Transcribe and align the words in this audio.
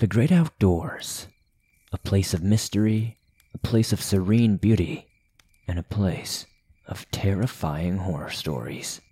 The 0.00 0.06
great 0.06 0.32
outdoors. 0.32 1.26
A 1.92 1.98
place 1.98 2.32
of 2.32 2.42
mystery, 2.42 3.18
a 3.52 3.58
place 3.58 3.92
of 3.92 4.00
serene 4.00 4.56
beauty, 4.56 5.06
and 5.68 5.78
a 5.78 5.82
place 5.82 6.46
of 6.86 7.04
terrifying 7.10 7.98
horror 7.98 8.30
stories. 8.30 9.02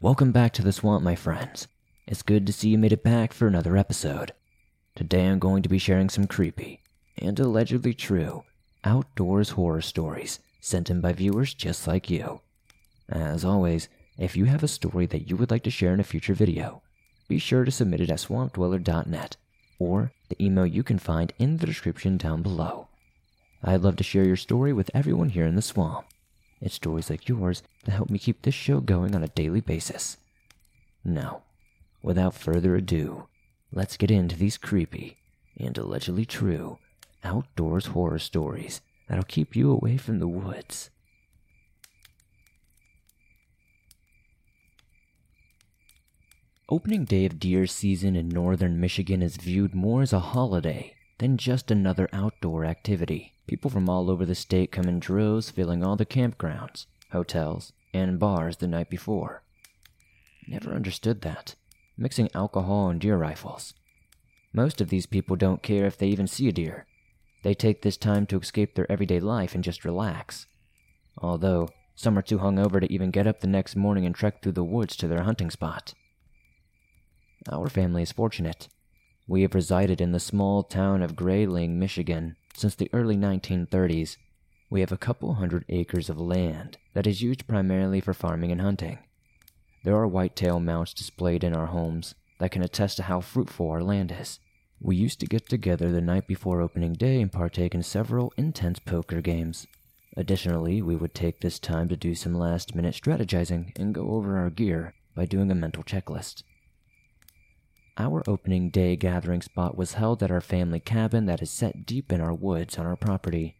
Welcome 0.00 0.30
back 0.30 0.52
to 0.52 0.62
the 0.62 0.70
swamp, 0.70 1.02
my 1.02 1.16
friends. 1.16 1.66
It's 2.06 2.22
good 2.22 2.46
to 2.46 2.52
see 2.52 2.68
you 2.68 2.78
made 2.78 2.92
it 2.92 3.02
back 3.02 3.32
for 3.32 3.48
another 3.48 3.76
episode. 3.76 4.34
Today 4.94 5.26
I'm 5.26 5.40
going 5.40 5.64
to 5.64 5.68
be 5.68 5.78
sharing 5.78 6.10
some 6.10 6.28
creepy 6.28 6.80
and 7.18 7.36
allegedly 7.40 7.92
true 7.92 8.44
outdoors 8.84 9.50
horror 9.50 9.82
stories 9.82 10.38
sent 10.60 10.90
in 10.90 11.00
by 11.00 11.12
viewers 11.12 11.54
just 11.54 11.88
like 11.88 12.08
you. 12.08 12.40
As 13.08 13.44
always, 13.44 13.88
if 14.16 14.36
you 14.36 14.44
have 14.44 14.62
a 14.62 14.68
story 14.68 15.06
that 15.06 15.28
you 15.28 15.36
would 15.36 15.50
like 15.50 15.64
to 15.64 15.70
share 15.70 15.92
in 15.92 15.98
a 15.98 16.04
future 16.04 16.34
video, 16.34 16.82
be 17.30 17.38
sure 17.38 17.64
to 17.64 17.70
submit 17.70 18.00
it 18.00 18.10
at 18.10 18.18
swampdweller.net 18.18 19.36
or 19.78 20.12
the 20.28 20.44
email 20.44 20.66
you 20.66 20.82
can 20.82 20.98
find 20.98 21.32
in 21.38 21.58
the 21.58 21.66
description 21.66 22.16
down 22.16 22.42
below. 22.42 22.88
I'd 23.62 23.82
love 23.82 23.94
to 23.96 24.04
share 24.04 24.24
your 24.24 24.36
story 24.36 24.72
with 24.72 24.90
everyone 24.92 25.28
here 25.28 25.46
in 25.46 25.54
the 25.54 25.62
swamp. 25.62 26.06
It's 26.60 26.74
stories 26.74 27.08
like 27.08 27.28
yours 27.28 27.62
that 27.84 27.92
help 27.92 28.10
me 28.10 28.18
keep 28.18 28.42
this 28.42 28.54
show 28.54 28.80
going 28.80 29.14
on 29.14 29.22
a 29.22 29.28
daily 29.28 29.60
basis. 29.60 30.16
Now, 31.04 31.42
without 32.02 32.34
further 32.34 32.74
ado, 32.74 33.28
let's 33.72 33.96
get 33.96 34.10
into 34.10 34.36
these 34.36 34.58
creepy 34.58 35.16
and 35.56 35.78
allegedly 35.78 36.26
true 36.26 36.78
outdoors 37.22 37.86
horror 37.86 38.18
stories 38.18 38.80
that'll 39.06 39.22
keep 39.22 39.54
you 39.54 39.70
away 39.70 39.96
from 39.96 40.18
the 40.18 40.28
woods. 40.28 40.90
Opening 46.72 47.04
day 47.04 47.26
of 47.26 47.40
deer 47.40 47.66
season 47.66 48.14
in 48.14 48.28
northern 48.28 48.78
Michigan 48.78 49.22
is 49.22 49.36
viewed 49.36 49.74
more 49.74 50.02
as 50.02 50.12
a 50.12 50.20
holiday 50.20 50.94
than 51.18 51.36
just 51.36 51.68
another 51.68 52.08
outdoor 52.12 52.64
activity. 52.64 53.34
People 53.48 53.72
from 53.72 53.88
all 53.88 54.08
over 54.08 54.24
the 54.24 54.36
state 54.36 54.70
come 54.70 54.84
in 54.84 55.00
droves, 55.00 55.50
filling 55.50 55.82
all 55.82 55.96
the 55.96 56.06
campgrounds, 56.06 56.86
hotels, 57.10 57.72
and 57.92 58.20
bars 58.20 58.58
the 58.58 58.68
night 58.68 58.88
before. 58.88 59.42
Never 60.46 60.72
understood 60.72 61.22
that. 61.22 61.56
Mixing 61.98 62.30
alcohol 62.34 62.88
and 62.88 63.00
deer 63.00 63.16
rifles. 63.16 63.74
Most 64.52 64.80
of 64.80 64.90
these 64.90 65.06
people 65.06 65.34
don't 65.34 65.64
care 65.64 65.86
if 65.86 65.98
they 65.98 66.06
even 66.06 66.28
see 66.28 66.48
a 66.48 66.52
deer. 66.52 66.86
They 67.42 67.52
take 67.52 67.82
this 67.82 67.96
time 67.96 68.26
to 68.26 68.38
escape 68.38 68.76
their 68.76 68.90
everyday 68.90 69.18
life 69.18 69.56
and 69.56 69.64
just 69.64 69.84
relax. 69.84 70.46
Although, 71.18 71.70
some 71.96 72.16
are 72.16 72.22
too 72.22 72.38
hungover 72.38 72.80
to 72.80 72.92
even 72.92 73.10
get 73.10 73.26
up 73.26 73.40
the 73.40 73.48
next 73.48 73.74
morning 73.74 74.06
and 74.06 74.14
trek 74.14 74.40
through 74.40 74.52
the 74.52 74.62
woods 74.62 74.94
to 74.98 75.08
their 75.08 75.24
hunting 75.24 75.50
spot. 75.50 75.94
Our 77.48 77.70
family 77.70 78.02
is 78.02 78.12
fortunate. 78.12 78.68
We 79.26 79.42
have 79.42 79.54
resided 79.54 80.00
in 80.00 80.12
the 80.12 80.20
small 80.20 80.62
town 80.62 81.02
of 81.02 81.16
Grayling, 81.16 81.78
Michigan, 81.78 82.36
since 82.54 82.74
the 82.74 82.90
early 82.92 83.16
1930s. 83.16 84.18
We 84.68 84.80
have 84.80 84.92
a 84.92 84.98
couple 84.98 85.34
hundred 85.34 85.64
acres 85.70 86.10
of 86.10 86.20
land 86.20 86.76
that 86.92 87.06
is 87.06 87.22
used 87.22 87.46
primarily 87.46 88.00
for 88.00 88.12
farming 88.12 88.52
and 88.52 88.60
hunting. 88.60 88.98
There 89.84 89.96
are 89.96 90.06
whitetail 90.06 90.60
mounts 90.60 90.92
displayed 90.92 91.42
in 91.42 91.56
our 91.56 91.66
homes 91.66 92.14
that 92.40 92.50
can 92.50 92.62
attest 92.62 92.98
to 92.98 93.04
how 93.04 93.20
fruitful 93.20 93.70
our 93.70 93.82
land 93.82 94.14
is. 94.18 94.38
We 94.78 94.96
used 94.96 95.20
to 95.20 95.26
get 95.26 95.48
together 95.48 95.90
the 95.90 96.02
night 96.02 96.26
before 96.26 96.60
opening 96.60 96.92
day 96.92 97.22
and 97.22 97.32
partake 97.32 97.74
in 97.74 97.82
several 97.82 98.34
intense 98.36 98.78
poker 98.78 99.22
games. 99.22 99.66
Additionally, 100.16 100.82
we 100.82 100.96
would 100.96 101.14
take 101.14 101.40
this 101.40 101.58
time 101.58 101.88
to 101.88 101.96
do 101.96 102.14
some 102.14 102.34
last 102.34 102.74
minute 102.74 102.94
strategizing 102.94 103.72
and 103.78 103.94
go 103.94 104.10
over 104.10 104.36
our 104.36 104.50
gear 104.50 104.94
by 105.14 105.24
doing 105.24 105.50
a 105.50 105.54
mental 105.54 105.82
checklist. 105.82 106.42
Our 107.98 108.22
opening 108.26 108.70
day 108.70 108.96
gathering 108.96 109.42
spot 109.42 109.76
was 109.76 109.94
held 109.94 110.22
at 110.22 110.30
our 110.30 110.40
family 110.40 110.80
cabin 110.80 111.26
that 111.26 111.42
is 111.42 111.50
set 111.50 111.84
deep 111.84 112.12
in 112.12 112.20
our 112.20 112.32
woods 112.32 112.78
on 112.78 112.86
our 112.86 112.96
property. 112.96 113.56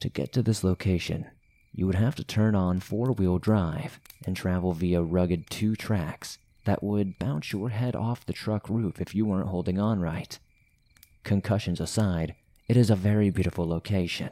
To 0.00 0.08
get 0.08 0.32
to 0.32 0.42
this 0.42 0.64
location, 0.64 1.26
you 1.72 1.86
would 1.86 1.94
have 1.94 2.14
to 2.16 2.24
turn 2.24 2.54
on 2.54 2.80
four 2.80 3.12
wheel 3.12 3.38
drive 3.38 4.00
and 4.26 4.36
travel 4.36 4.72
via 4.72 5.02
rugged 5.02 5.48
two 5.50 5.76
tracks 5.76 6.38
that 6.64 6.82
would 6.82 7.18
bounce 7.18 7.52
your 7.52 7.70
head 7.70 7.94
off 7.94 8.26
the 8.26 8.32
truck 8.32 8.68
roof 8.68 9.00
if 9.00 9.14
you 9.14 9.26
weren't 9.26 9.48
holding 9.48 9.78
on 9.78 10.00
right. 10.00 10.38
Concussions 11.22 11.80
aside, 11.80 12.34
it 12.68 12.76
is 12.76 12.90
a 12.90 12.96
very 12.96 13.30
beautiful 13.30 13.66
location. 13.66 14.30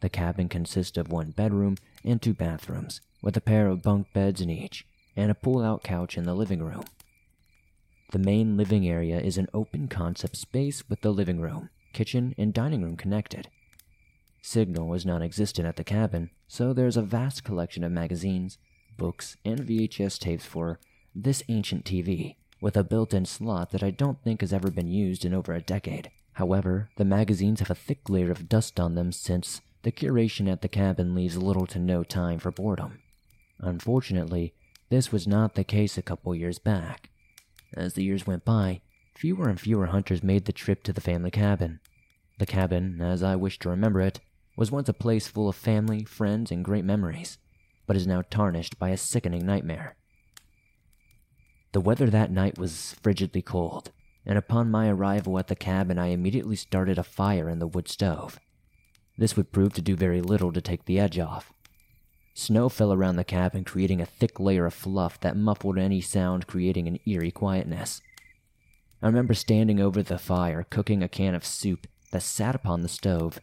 The 0.00 0.08
cabin 0.08 0.48
consists 0.48 0.96
of 0.96 1.12
one 1.12 1.30
bedroom 1.30 1.76
and 2.04 2.20
two 2.20 2.34
bathrooms, 2.34 3.00
with 3.20 3.36
a 3.36 3.40
pair 3.40 3.68
of 3.68 3.82
bunk 3.82 4.12
beds 4.12 4.40
in 4.40 4.48
each, 4.48 4.86
and 5.14 5.30
a 5.30 5.34
pull 5.34 5.62
out 5.62 5.82
couch 5.82 6.16
in 6.16 6.24
the 6.24 6.34
living 6.34 6.62
room. 6.62 6.84
The 8.12 8.18
main 8.18 8.56
living 8.56 8.88
area 8.88 9.20
is 9.20 9.38
an 9.38 9.46
open 9.54 9.86
concept 9.86 10.36
space 10.36 10.82
with 10.88 11.00
the 11.02 11.12
living 11.12 11.40
room, 11.40 11.70
kitchen, 11.92 12.34
and 12.36 12.52
dining 12.52 12.82
room 12.82 12.96
connected. 12.96 13.48
Signal 14.42 14.88
was 14.88 15.06
non 15.06 15.22
existent 15.22 15.68
at 15.68 15.76
the 15.76 15.84
cabin, 15.84 16.30
so 16.48 16.72
there's 16.72 16.96
a 16.96 17.02
vast 17.02 17.44
collection 17.44 17.84
of 17.84 17.92
magazines, 17.92 18.58
books, 18.96 19.36
and 19.44 19.60
VHS 19.60 20.18
tapes 20.18 20.44
for 20.44 20.80
this 21.14 21.44
ancient 21.48 21.84
TV, 21.84 22.34
with 22.60 22.76
a 22.76 22.82
built 22.82 23.14
in 23.14 23.26
slot 23.26 23.70
that 23.70 23.82
I 23.84 23.90
don't 23.90 24.20
think 24.24 24.40
has 24.40 24.52
ever 24.52 24.72
been 24.72 24.88
used 24.88 25.24
in 25.24 25.32
over 25.32 25.52
a 25.52 25.60
decade. 25.60 26.10
However, 26.32 26.90
the 26.96 27.04
magazines 27.04 27.60
have 27.60 27.70
a 27.70 27.76
thick 27.76 28.08
layer 28.08 28.32
of 28.32 28.48
dust 28.48 28.80
on 28.80 28.96
them 28.96 29.12
since 29.12 29.60
the 29.82 29.92
curation 29.92 30.50
at 30.50 30.62
the 30.62 30.68
cabin 30.68 31.14
leaves 31.14 31.36
little 31.36 31.66
to 31.68 31.78
no 31.78 32.02
time 32.02 32.40
for 32.40 32.50
boredom. 32.50 32.98
Unfortunately, 33.60 34.52
this 34.88 35.12
was 35.12 35.28
not 35.28 35.54
the 35.54 35.62
case 35.62 35.96
a 35.96 36.02
couple 36.02 36.34
years 36.34 36.58
back. 36.58 37.09
As 37.74 37.94
the 37.94 38.02
years 38.02 38.26
went 38.26 38.44
by, 38.44 38.80
fewer 39.14 39.48
and 39.48 39.60
fewer 39.60 39.86
hunters 39.86 40.22
made 40.22 40.44
the 40.44 40.52
trip 40.52 40.82
to 40.84 40.92
the 40.92 41.00
family 41.00 41.30
cabin. 41.30 41.80
The 42.38 42.46
cabin, 42.46 43.00
as 43.00 43.22
I 43.22 43.36
wish 43.36 43.58
to 43.60 43.68
remember 43.68 44.00
it, 44.00 44.20
was 44.56 44.72
once 44.72 44.88
a 44.88 44.94
place 44.94 45.28
full 45.28 45.48
of 45.48 45.56
family, 45.56 46.04
friends, 46.04 46.50
and 46.50 46.64
great 46.64 46.84
memories, 46.84 47.38
but 47.86 47.96
is 47.96 48.06
now 48.06 48.22
tarnished 48.22 48.78
by 48.78 48.90
a 48.90 48.96
sickening 48.96 49.46
nightmare. 49.46 49.96
The 51.72 51.80
weather 51.80 52.10
that 52.10 52.32
night 52.32 52.58
was 52.58 52.96
frigidly 53.00 53.42
cold, 53.42 53.92
and 54.26 54.36
upon 54.36 54.70
my 54.70 54.88
arrival 54.88 55.38
at 55.38 55.46
the 55.46 55.54
cabin, 55.54 55.98
I 55.98 56.08
immediately 56.08 56.56
started 56.56 56.98
a 56.98 57.04
fire 57.04 57.48
in 57.48 57.58
the 57.58 57.68
wood 57.68 57.88
stove. 57.88 58.40
This 59.16 59.36
would 59.36 59.52
prove 59.52 59.74
to 59.74 59.82
do 59.82 59.94
very 59.96 60.20
little 60.20 60.52
to 60.52 60.60
take 60.60 60.86
the 60.86 60.98
edge 60.98 61.18
off. 61.18 61.52
Snow 62.40 62.70
fell 62.70 62.90
around 62.90 63.16
the 63.16 63.22
cabin, 63.22 63.64
creating 63.64 64.00
a 64.00 64.06
thick 64.06 64.40
layer 64.40 64.64
of 64.64 64.72
fluff 64.72 65.20
that 65.20 65.36
muffled 65.36 65.76
any 65.76 66.00
sound, 66.00 66.46
creating 66.46 66.88
an 66.88 66.98
eerie 67.04 67.30
quietness. 67.30 68.00
I 69.02 69.08
remember 69.08 69.34
standing 69.34 69.78
over 69.78 70.02
the 70.02 70.16
fire, 70.16 70.64
cooking 70.70 71.02
a 71.02 71.08
can 71.08 71.34
of 71.34 71.44
soup 71.44 71.86
that 72.12 72.22
sat 72.22 72.54
upon 72.54 72.80
the 72.80 72.88
stove. 72.88 73.40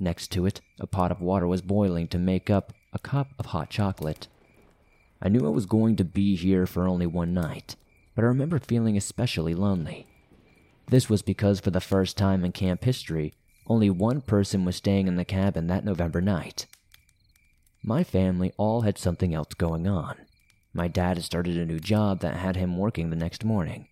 Next 0.00 0.32
to 0.32 0.46
it, 0.46 0.60
a 0.80 0.86
pot 0.88 1.12
of 1.12 1.20
water 1.20 1.46
was 1.46 1.62
boiling 1.62 2.08
to 2.08 2.18
make 2.18 2.50
up 2.50 2.72
a 2.92 2.98
cup 2.98 3.28
of 3.38 3.46
hot 3.46 3.70
chocolate. 3.70 4.26
I 5.22 5.28
knew 5.28 5.46
I 5.46 5.50
was 5.50 5.64
going 5.64 5.94
to 5.94 6.04
be 6.04 6.34
here 6.34 6.66
for 6.66 6.88
only 6.88 7.06
one 7.06 7.34
night, 7.34 7.76
but 8.16 8.24
I 8.24 8.26
remember 8.26 8.58
feeling 8.58 8.96
especially 8.96 9.54
lonely. 9.54 10.08
This 10.88 11.08
was 11.08 11.22
because, 11.22 11.60
for 11.60 11.70
the 11.70 11.80
first 11.80 12.16
time 12.16 12.44
in 12.44 12.50
camp 12.50 12.82
history, 12.82 13.32
only 13.68 13.90
one 13.90 14.20
person 14.20 14.64
was 14.64 14.74
staying 14.74 15.06
in 15.06 15.14
the 15.14 15.24
cabin 15.24 15.68
that 15.68 15.84
November 15.84 16.20
night. 16.20 16.66
My 17.86 18.02
family 18.02 18.50
all 18.56 18.80
had 18.80 18.96
something 18.96 19.34
else 19.34 19.52
going 19.52 19.86
on. 19.86 20.16
My 20.72 20.88
dad 20.88 21.18
had 21.18 21.24
started 21.24 21.58
a 21.58 21.66
new 21.66 21.78
job 21.78 22.20
that 22.20 22.38
had 22.38 22.56
him 22.56 22.78
working 22.78 23.10
the 23.10 23.16
next 23.16 23.44
morning. 23.44 23.88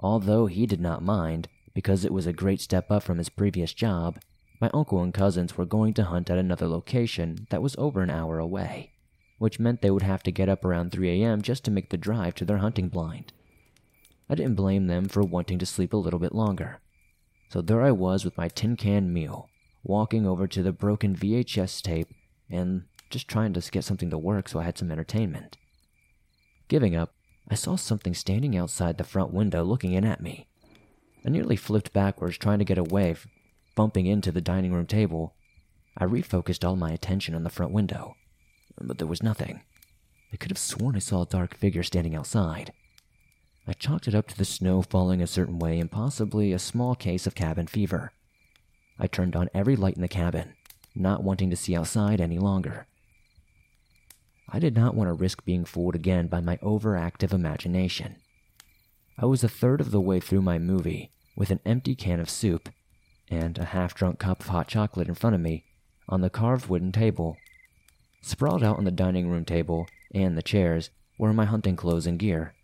Although 0.00 0.46
he 0.46 0.66
did 0.66 0.80
not 0.80 1.04
mind, 1.04 1.46
because 1.72 2.04
it 2.04 2.12
was 2.12 2.26
a 2.26 2.32
great 2.32 2.60
step 2.60 2.90
up 2.90 3.04
from 3.04 3.18
his 3.18 3.28
previous 3.28 3.72
job, 3.72 4.18
my 4.60 4.68
uncle 4.74 5.00
and 5.00 5.14
cousins 5.14 5.56
were 5.56 5.64
going 5.64 5.94
to 5.94 6.04
hunt 6.06 6.28
at 6.28 6.38
another 6.38 6.66
location 6.66 7.46
that 7.50 7.62
was 7.62 7.76
over 7.78 8.02
an 8.02 8.10
hour 8.10 8.40
away, 8.40 8.90
which 9.38 9.60
meant 9.60 9.80
they 9.80 9.92
would 9.92 10.02
have 10.02 10.24
to 10.24 10.32
get 10.32 10.48
up 10.48 10.64
around 10.64 10.90
3 10.90 11.22
a.m. 11.22 11.40
just 11.40 11.62
to 11.64 11.70
make 11.70 11.90
the 11.90 11.96
drive 11.96 12.34
to 12.34 12.44
their 12.44 12.58
hunting 12.58 12.88
blind. 12.88 13.32
I 14.28 14.34
didn't 14.34 14.56
blame 14.56 14.88
them 14.88 15.08
for 15.08 15.22
wanting 15.22 15.60
to 15.60 15.66
sleep 15.66 15.92
a 15.92 15.96
little 15.96 16.18
bit 16.18 16.34
longer. 16.34 16.80
So 17.48 17.62
there 17.62 17.82
I 17.82 17.92
was 17.92 18.24
with 18.24 18.36
my 18.36 18.48
tin 18.48 18.76
can 18.76 19.12
meal, 19.12 19.48
walking 19.84 20.26
over 20.26 20.48
to 20.48 20.64
the 20.64 20.72
broken 20.72 21.14
VHS 21.14 21.80
tape 21.80 22.08
and 22.50 22.82
just 23.10 23.28
trying 23.28 23.52
to 23.52 23.70
get 23.70 23.84
something 23.84 24.10
to 24.10 24.18
work 24.18 24.48
so 24.48 24.60
I 24.60 24.64
had 24.64 24.78
some 24.78 24.90
entertainment. 24.90 25.58
Giving 26.68 26.94
up, 26.94 27.12
I 27.48 27.56
saw 27.56 27.76
something 27.76 28.14
standing 28.14 28.56
outside 28.56 28.96
the 28.96 29.04
front 29.04 29.32
window 29.32 29.64
looking 29.64 29.92
in 29.92 30.04
at 30.04 30.20
me. 30.20 30.46
I 31.26 31.30
nearly 31.30 31.56
flipped 31.56 31.92
backwards 31.92 32.38
trying 32.38 32.60
to 32.60 32.64
get 32.64 32.78
away, 32.78 33.16
bumping 33.74 34.06
into 34.06 34.30
the 34.32 34.40
dining 34.40 34.72
room 34.72 34.86
table. 34.86 35.34
I 35.98 36.04
refocused 36.04 36.66
all 36.66 36.76
my 36.76 36.92
attention 36.92 37.34
on 37.34 37.42
the 37.42 37.50
front 37.50 37.72
window, 37.72 38.14
but 38.80 38.98
there 38.98 39.06
was 39.06 39.22
nothing. 39.22 39.62
I 40.32 40.36
could 40.36 40.50
have 40.50 40.58
sworn 40.58 40.94
I 40.96 41.00
saw 41.00 41.22
a 41.22 41.26
dark 41.26 41.56
figure 41.56 41.82
standing 41.82 42.14
outside. 42.14 42.72
I 43.66 43.72
chalked 43.72 44.08
it 44.08 44.14
up 44.14 44.28
to 44.28 44.38
the 44.38 44.44
snow 44.44 44.82
falling 44.82 45.20
a 45.20 45.26
certain 45.26 45.58
way 45.58 45.78
and 45.78 45.90
possibly 45.90 46.52
a 46.52 46.58
small 46.58 46.94
case 46.94 47.26
of 47.26 47.34
cabin 47.34 47.66
fever. 47.66 48.12
I 48.98 49.06
turned 49.06 49.34
on 49.34 49.50
every 49.52 49.76
light 49.76 49.96
in 49.96 50.02
the 50.02 50.08
cabin, 50.08 50.54
not 50.94 51.22
wanting 51.22 51.50
to 51.50 51.56
see 51.56 51.76
outside 51.76 52.20
any 52.20 52.38
longer. 52.38 52.86
I 54.52 54.58
did 54.58 54.74
not 54.74 54.96
want 54.96 55.08
to 55.08 55.14
risk 55.14 55.44
being 55.44 55.64
fooled 55.64 55.94
again 55.94 56.26
by 56.26 56.40
my 56.40 56.56
overactive 56.56 57.32
imagination. 57.32 58.16
I 59.16 59.26
was 59.26 59.44
a 59.44 59.48
third 59.48 59.80
of 59.80 59.92
the 59.92 60.00
way 60.00 60.18
through 60.18 60.42
my 60.42 60.58
movie 60.58 61.12
with 61.36 61.50
an 61.50 61.60
empty 61.64 61.94
can 61.94 62.18
of 62.18 62.28
soup 62.28 62.68
and 63.28 63.56
a 63.58 63.66
half 63.66 63.94
drunk 63.94 64.18
cup 64.18 64.40
of 64.40 64.48
hot 64.48 64.66
chocolate 64.66 65.08
in 65.08 65.14
front 65.14 65.36
of 65.36 65.40
me 65.40 65.64
on 66.08 66.20
the 66.20 66.30
carved 66.30 66.68
wooden 66.68 66.90
table. 66.90 67.36
Sprawled 68.22 68.64
out 68.64 68.76
on 68.76 68.84
the 68.84 68.90
dining 68.90 69.28
room 69.28 69.44
table 69.44 69.86
and 70.12 70.36
the 70.36 70.42
chairs 70.42 70.90
were 71.16 71.32
my 71.32 71.44
hunting 71.44 71.76
clothes 71.76 72.06
and 72.06 72.18
gear. 72.18 72.54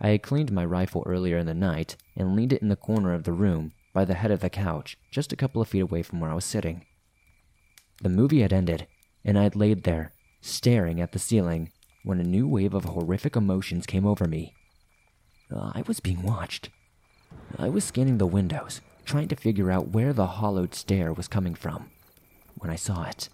I 0.00 0.08
had 0.08 0.22
cleaned 0.22 0.50
my 0.50 0.64
rifle 0.64 1.04
earlier 1.06 1.38
in 1.38 1.46
the 1.46 1.54
night 1.54 1.96
and 2.16 2.34
leaned 2.34 2.52
it 2.52 2.62
in 2.62 2.68
the 2.68 2.74
corner 2.74 3.14
of 3.14 3.22
the 3.22 3.32
room 3.32 3.72
by 3.92 4.04
the 4.04 4.14
head 4.14 4.32
of 4.32 4.40
the 4.40 4.50
couch, 4.50 4.98
just 5.12 5.32
a 5.32 5.36
couple 5.36 5.62
of 5.62 5.68
feet 5.68 5.80
away 5.80 6.02
from 6.02 6.20
where 6.20 6.30
I 6.30 6.34
was 6.34 6.44
sitting. 6.44 6.84
The 8.02 8.08
movie 8.08 8.42
had 8.42 8.52
ended, 8.52 8.88
and 9.24 9.38
I 9.38 9.44
had 9.44 9.56
laid 9.56 9.84
there, 9.84 10.12
staring 10.46 11.00
at 11.00 11.12
the 11.12 11.18
ceiling, 11.18 11.70
when 12.04 12.20
a 12.20 12.24
new 12.24 12.46
wave 12.46 12.74
of 12.74 12.84
horrific 12.84 13.36
emotions 13.36 13.86
came 13.86 14.06
over 14.06 14.26
me. 14.26 14.54
Uh, 15.54 15.72
I 15.74 15.82
was 15.86 16.00
being 16.00 16.22
watched. 16.22 16.70
I 17.58 17.68
was 17.68 17.84
scanning 17.84 18.18
the 18.18 18.26
windows, 18.26 18.80
trying 19.04 19.28
to 19.28 19.36
figure 19.36 19.70
out 19.70 19.88
where 19.88 20.12
the 20.12 20.26
hollowed 20.26 20.74
stare 20.74 21.12
was 21.12 21.28
coming 21.28 21.54
from, 21.54 21.90
when 22.54 22.70
I 22.70 22.76
saw 22.76 23.04
it. 23.04 23.28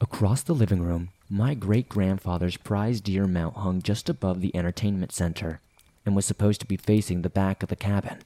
Across 0.00 0.42
the 0.42 0.54
living 0.54 0.82
room, 0.82 1.10
my 1.28 1.54
great 1.54 1.88
grandfather's 1.88 2.56
prize 2.56 3.00
deer 3.00 3.26
mount 3.26 3.56
hung 3.56 3.82
just 3.82 4.08
above 4.08 4.40
the 4.40 4.54
entertainment 4.54 5.12
center 5.12 5.60
and 6.04 6.16
was 6.16 6.26
supposed 6.26 6.60
to 6.60 6.66
be 6.66 6.76
facing 6.76 7.22
the 7.22 7.30
back 7.30 7.62
of 7.62 7.68
the 7.68 7.76
cabin, 7.76 8.18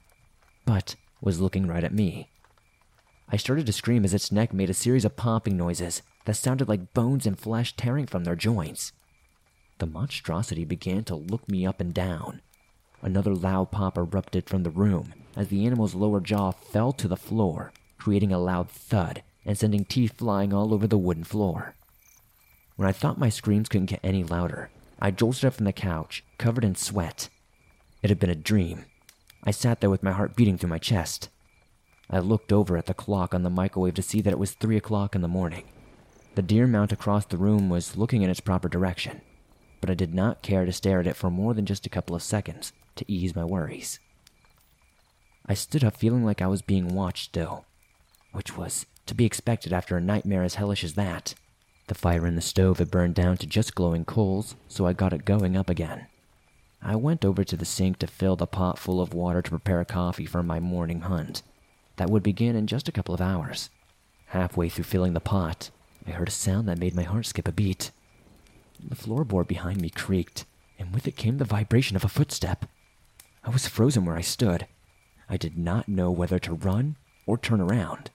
but 0.65 0.94
was 1.21 1.41
looking 1.41 1.67
right 1.67 1.85
at 1.85 1.93
me. 1.93 2.31
I 3.28 3.37
started 3.37 3.67
to 3.67 3.73
scream 3.73 4.05
as 4.05 4.14
its 4.14 4.31
neck 4.31 4.52
made 4.52 4.70
a 4.70 4.75
series 4.75 5.05
of 5.05 5.17
popping 5.17 5.56
noises 5.56 6.02
that 6.26 6.34
sounded 6.34 6.69
like 6.69 6.94
bones 6.94 7.26
and 7.26 7.38
flesh 7.38 7.75
tearing 7.76 8.06
from 8.06 8.23
their 8.23 8.37
joints. 8.37 8.93
The 9.78 9.87
monstrosity 9.87 10.64
began 10.64 11.05
to 11.05 11.17
look 11.17 11.49
me 11.49 11.67
up 11.67 11.81
and 11.81 11.93
down. 11.93 12.40
Another 13.02 13.34
loud 13.34 13.73
pop 13.73 13.99
erupted 13.99 14.49
from 14.49 14.62
the 14.62 14.70
room 14.70 15.12
as 15.37 15.49
the 15.49 15.67
animal's 15.67 15.94
lower 15.94 16.20
jaw 16.20 16.52
fell 16.52 16.93
to 16.93 17.08
the 17.08 17.17
floor, 17.17 17.73
creating 17.99 18.32
a 18.32 18.38
loud 18.38 18.70
thud 18.70 19.23
and 19.44 19.58
sending 19.58 19.84
teeth 19.84 20.14
flying 20.17 20.52
all 20.52 20.73
over 20.73 20.87
the 20.87 20.96
wooden 20.96 21.25
floor. 21.25 21.75
When 22.76 22.88
I 22.88 22.93
thought 22.93 23.19
my 23.19 23.28
screams 23.28 23.69
couldn't 23.69 23.87
get 23.87 24.00
any 24.02 24.23
louder, 24.23 24.70
I 25.00 25.11
jolted 25.11 25.44
up 25.44 25.55
from 25.55 25.64
the 25.64 25.73
couch, 25.73 26.25
covered 26.38 26.64
in 26.64 26.75
sweat. 26.75 27.28
It 28.02 28.11
had 28.11 28.19
been 28.19 28.31
a 28.31 28.34
dream. 28.34 28.84
I 29.44 29.50
sat 29.50 29.81
there 29.81 29.90
with 29.90 30.02
my 30.02 30.12
heart 30.12 30.37
beating 30.37 30.56
through 30.56 30.70
my 30.70 30.78
chest. 30.78 31.28
I 32.08 32.20
looked 32.20 32.53
over 32.53 32.76
at 32.76 32.87
the 32.87 32.94
clock 32.94 33.35
on 33.35 33.43
the 33.43 33.50
microwave 33.50 33.94
to 33.94 34.03
see 34.03 34.20
that 34.20 34.32
it 34.32 34.38
was 34.38 34.53
three 34.53 34.76
o'clock 34.76 35.14
in 35.14 35.23
the 35.23 35.29
morning. 35.29 35.64
The 36.37 36.43
deer 36.43 36.67
mount 36.67 36.93
across 36.93 37.25
the 37.25 37.37
room 37.37 37.69
was 37.69 37.97
looking 37.97 38.23
in 38.23 38.31
its 38.31 38.41
proper 38.41 38.69
direction, 38.69 39.23
but 39.81 39.91
I 39.91 39.94
did 39.94 40.14
not 40.14 40.43
care 40.43 40.64
to 40.64 40.73
stare 40.73 41.00
at 41.00 41.06
it 41.06 41.17
for 41.17 41.31
more 41.31 41.55
than 41.55 41.67
just 41.67 41.87
a 41.87 41.91
couple 41.91 42.14
of 42.14 42.23
seconds 42.23 42.73
to 42.97 43.11
ease 43.11 43.35
my 43.35 43.44
worries. 43.44 43.99
I 45.47 45.55
stood 45.55 45.85
up 45.85 45.97
feeling 45.97 46.25
like 46.25 46.43
I 46.43 46.47
was 46.47 46.62
being 46.62 46.94
watched 46.94 47.26
still, 47.26 47.64
which 48.32 48.56
was 48.56 48.87
to 49.06 49.14
be 49.14 49.25
expected 49.25 49.73
after 49.73 49.97
a 49.97 50.00
nightmare 50.00 50.43
as 50.43 50.56
hellish 50.56 50.85
as 50.85 50.94
that. 50.94 51.35
The 51.87 51.94
fire 51.94 52.26
in 52.26 52.35
the 52.35 52.43
stove 52.43 52.79
had 52.79 52.91
burned 52.91 53.14
down 53.14 53.37
to 53.38 53.47
just 53.47 53.75
glowing 53.75 54.05
coals, 54.05 54.56
so 54.69 54.87
I 54.87 54.93
got 54.93 55.12
it 55.12 55.25
going 55.25 55.56
up 55.56 55.70
again. 55.70 56.06
I 56.82 56.97
went 56.97 57.25
over 57.25 57.44
to 57.44 57.56
the 57.56 57.64
sink 57.64 57.99
to 57.99 58.06
fill 58.06 58.37
the 58.37 58.47
pot 58.47 58.79
full 58.79 59.00
of 59.00 59.14
water 59.14 59.41
to 59.41 59.50
prepare 59.50 59.85
coffee 59.85 60.26
for 60.26 60.43
my 60.43 60.61
morning 60.61 61.02
hunt. 61.02 61.43
That 61.97 62.11
would 62.11 62.23
begin 62.23 62.57
in 62.57 62.67
just 62.67 62.89
a 62.89 62.93
couple 62.93 63.15
of 63.15 63.21
hours. 63.21 63.71
Halfway 64.27 64.69
through 64.69 64.85
filling 64.85 65.15
the 65.15 65.21
pot, 65.21 65.71
I 66.07 66.11
heard 66.11 66.29
a 66.29 66.33
sound 66.33 66.69
that 66.69 66.79
made 66.79 66.95
my 66.95 67.03
heart 67.03 67.27
skip 67.27 67.49
a 67.49 67.53
beat. 67.53 67.91
The 68.87 68.95
floorboard 68.95 69.49
behind 69.49 69.81
me 69.81 69.89
creaked, 69.89 70.45
and 70.79 70.93
with 70.93 71.07
it 71.07 71.17
came 71.17 71.39
the 71.39 71.45
vibration 71.45 71.97
of 71.97 72.05
a 72.05 72.09
footstep. 72.09 72.67
I 73.45 73.51
was 73.51 73.67
frozen 73.69 74.05
where 74.05 74.17
I 74.17 74.21
stood. 74.21 74.67
I 75.29 75.37
did 75.37 75.57
not 75.57 75.89
know 75.89 76.11
whether 76.11 76.39
to 76.41 76.55
run 76.55 76.97
or 77.27 77.39
turn 77.39 77.61
around. 77.61 78.11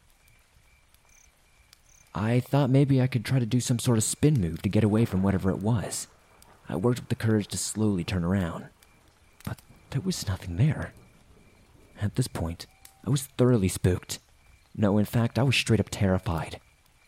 I 2.14 2.42
thought 2.42 2.70
maybe 2.70 3.02
I 3.02 3.08
could 3.08 3.26
try 3.26 3.40
to 3.40 3.46
do 3.46 3.60
some 3.60 3.80
sort 3.80 3.98
of 3.98 4.04
spin 4.04 4.40
move 4.40 4.62
to 4.62 4.70
get 4.70 4.84
away 4.84 5.06
from 5.06 5.24
whatever 5.24 5.50
it 5.50 5.60
was. 5.60 6.08
I 6.68 6.76
worked 6.76 7.00
up 7.00 7.10
the 7.10 7.16
courage 7.16 7.48
to 7.48 7.58
slowly 7.58 8.04
turn 8.04 8.24
around. 8.24 8.66
But 9.46 9.60
there 9.90 10.02
was 10.02 10.28
nothing 10.28 10.58
there. 10.58 10.94
At 12.02 12.16
this 12.16 12.28
point, 12.28 12.68
I 13.06 13.10
was 13.10 13.24
thoroughly 13.24 13.68
spooked. 13.68 14.20
No, 14.76 14.98
in 14.98 15.06
fact, 15.06 15.40
I 15.40 15.44
was 15.44 15.56
straight 15.56 15.80
up 15.80 15.90
terrified. 15.90 16.60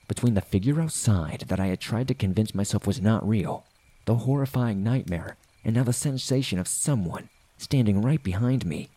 Between 0.08 0.34
the 0.34 0.42
figure 0.42 0.82
outside 0.82 1.46
that 1.48 1.60
I 1.60 1.68
had 1.68 1.80
tried 1.80 2.08
to 2.10 2.14
convince 2.14 2.54
myself 2.54 2.86
was 2.86 3.02
not 3.02 3.28
real, 3.28 3.66
the 4.06 4.16
horrifying 4.16 4.84
nightmare, 4.84 5.38
and 5.64 5.76
now 5.76 5.84
the 5.84 5.94
sensation 5.94 6.60
of 6.60 6.68
someone 6.68 7.30
standing 7.58 8.02
right 8.02 8.22
behind 8.22 8.66
me, 8.66 8.90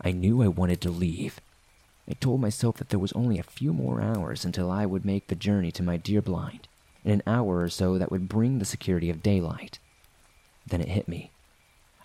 I 0.00 0.12
knew 0.12 0.42
I 0.42 0.48
wanted 0.48 0.80
to 0.82 0.90
leave. 0.90 1.40
I 2.08 2.14
told 2.14 2.40
myself 2.40 2.76
that 2.76 2.88
there 2.88 2.98
was 2.98 3.12
only 3.12 3.38
a 3.38 3.44
few 3.44 3.72
more 3.72 4.00
hours 4.00 4.44
until 4.44 4.70
I 4.70 4.84
would 4.86 5.04
make 5.04 5.28
the 5.28 5.34
journey 5.34 5.70
to 5.72 5.82
my 5.82 5.96
deer 5.96 6.20
blind, 6.20 6.68
in 7.04 7.12
an 7.12 7.22
hour 7.26 7.60
or 7.60 7.68
so 7.68 7.96
that 7.98 8.10
would 8.10 8.28
bring 8.28 8.58
the 8.58 8.64
security 8.64 9.08
of 9.10 9.22
daylight. 9.22 9.78
Then 10.66 10.80
it 10.80 10.88
hit 10.88 11.08
me. 11.08 11.30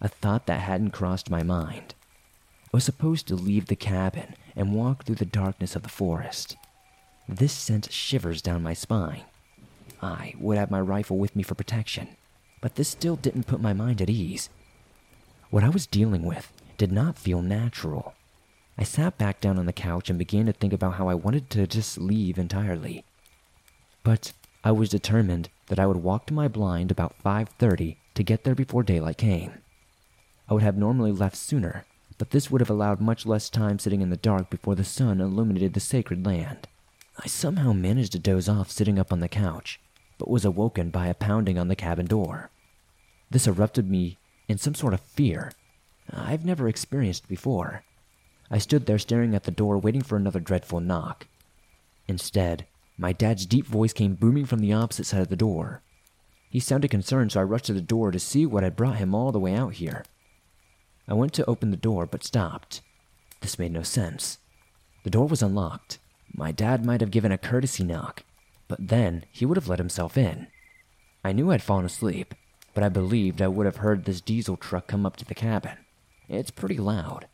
A 0.02 0.08
thought 0.08 0.46
that 0.46 0.62
hadn't 0.62 0.92
crossed 0.92 1.30
my 1.30 1.44
mind. 1.44 1.96
Was 2.76 2.84
supposed 2.84 3.26
to 3.30 3.36
leave 3.36 3.68
the 3.68 3.78
cabin 3.78 4.36
and 4.54 4.76
walk 4.76 5.06
through 5.06 5.16
the 5.16 5.24
darkness 5.24 5.78
of 5.78 5.84
the 5.84 5.88
forest. 5.88 6.58
This 7.26 7.54
sent 7.54 7.90
shivers 7.90 8.42
down 8.42 8.64
my 8.64 8.74
spine. 8.74 9.22
I 10.02 10.34
would 10.38 10.58
have 10.58 10.70
my 10.70 10.82
rifle 10.82 11.18
with 11.18 11.38
me 11.38 11.42
for 11.42 11.56
protection, 11.56 12.18
but 12.60 12.76
this 12.76 12.90
still 12.90 13.16
didn't 13.16 13.48
put 13.48 13.62
my 13.62 13.72
mind 13.72 14.02
at 14.02 14.10
ease. 14.10 14.50
What 15.52 15.64
I 15.64 15.70
was 15.70 15.88
dealing 15.88 16.26
with 16.26 16.52
did 16.78 16.92
not 16.92 17.18
feel 17.18 17.42
natural. 17.42 18.14
I 18.78 18.84
sat 18.84 19.18
back 19.18 19.40
down 19.40 19.58
on 19.58 19.68
the 19.68 19.72
couch 19.72 20.10
and 20.10 20.20
began 20.20 20.46
to 20.48 20.52
think 20.52 20.74
about 20.74 20.96
how 20.96 21.08
I 21.08 21.14
wanted 21.14 21.50
to 21.52 21.68
just 21.68 21.98
leave 21.98 22.38
entirely. 22.38 23.06
But 24.04 24.34
I 24.66 24.74
was 24.74 24.90
determined 24.90 25.48
that 25.68 25.80
I 25.80 25.88
would 25.88 26.04
walk 26.04 26.26
to 26.26 26.34
my 26.34 26.50
blind 26.50 26.92
about 26.92 27.16
5:30 27.24 27.96
to 28.16 28.22
get 28.22 28.44
there 28.44 28.54
before 28.54 28.84
daylight 28.84 29.18
came. 29.18 29.62
I 30.50 30.56
would 30.56 30.64
have 30.64 30.76
normally 30.76 31.14
left 31.14 31.38
sooner, 31.38 31.86
but 32.18 32.32
this 32.32 32.50
would 32.50 32.62
have 32.62 32.70
allowed 32.70 33.02
much 33.02 33.26
less 33.26 33.50
time 33.50 33.80
sitting 33.80 34.02
in 34.02 34.10
the 34.10 34.18
dark 34.18 34.50
before 34.50 34.76
the 34.76 34.84
sun 34.84 35.20
illuminated 35.20 35.74
the 35.74 35.80
sacred 35.80 36.26
land. 36.26 36.68
I 37.18 37.28
somehow 37.28 37.74
managed 37.74 38.12
to 38.14 38.20
doze 38.20 38.50
off 38.50 38.72
sitting 38.72 39.00
up 39.00 39.12
on 39.12 39.20
the 39.20 39.28
couch, 39.28 39.80
but 40.18 40.30
was 40.30 40.46
awoken 40.46 40.90
by 40.90 41.08
a 41.08 41.14
pounding 41.14 41.58
on 41.58 41.68
the 41.68 41.76
cabin 41.76 42.06
door. 42.06 42.50
This 43.30 43.48
erupted 43.48 43.90
me 43.90 44.18
in 44.48 44.58
some 44.58 44.76
sort 44.76 44.94
of 44.94 45.02
fear 45.02 45.52
I've 46.12 46.46
never 46.46 46.68
experienced 46.68 47.28
before. 47.28 47.84
I 48.52 48.60
stood 48.60 48.86
there 48.86 49.00
staring 49.00 49.34
at 49.34 49.44
the 49.44 49.52
door, 49.52 49.78
waiting 49.78 50.04
for 50.04 50.18
another 50.18 50.40
dreadful 50.40 50.80
knock. 50.80 51.28
Instead, 52.08 52.68
my 52.98 53.12
dad's 53.12 53.46
deep 53.46 53.66
voice 53.66 53.92
came 53.92 54.14
booming 54.14 54.46
from 54.46 54.60
the 54.60 54.74
opposite 54.74 55.06
side 55.06 55.22
of 55.22 55.30
the 55.30 55.36
door. 55.36 55.82
He 56.50 56.60
sounded 56.60 56.92
concerned, 56.92 57.32
so 57.32 57.40
I 57.40 57.44
rushed 57.44 57.66
to 57.66 57.74
the 57.74 57.82
door 57.82 58.12
to 58.12 58.20
see 58.20 58.46
what 58.46 58.64
had 58.64 58.76
brought 58.76 58.98
him 58.98 59.16
all 59.16 59.32
the 59.32 59.40
way 59.40 59.56
out 59.56 59.74
here. 59.74 60.06
I 61.08 61.14
went 61.14 61.34
to 61.34 61.46
open 61.46 61.72
the 61.72 61.78
door, 61.78 62.06
but 62.06 62.24
stopped. 62.24 62.82
This 63.42 63.60
made 63.60 63.72
no 63.72 63.84
sense. 63.84 64.40
The 65.04 65.10
door 65.10 65.28
was 65.28 65.44
unlocked. 65.44 66.00
My 66.34 66.52
dad 66.52 66.86
might 66.86 67.02
have 67.02 67.12
given 67.12 67.32
a 67.32 67.38
courtesy 67.38 67.84
knock, 67.84 68.24
but 68.68 68.88
then 68.88 69.26
he 69.32 69.46
would 69.46 69.58
have 69.58 69.68
let 69.68 69.80
himself 69.80 70.18
in. 70.18 70.48
I 71.24 71.32
knew 71.32 71.52
I'd 71.52 71.62
fallen 71.62 71.86
asleep, 71.86 72.34
but 72.74 72.84
I 72.84 72.90
believed 72.90 73.42
I 73.42 73.48
would 73.48 73.66
have 73.66 73.78
heard 73.78 74.06
this 74.06 74.22
diesel 74.22 74.58
truck 74.58 74.88
come 74.88 75.06
up 75.06 75.16
to 75.18 75.26
the 75.26 75.36
cabin. 75.36 75.78
It's 76.28 76.52
pretty 76.52 76.78
loud. 76.78 77.28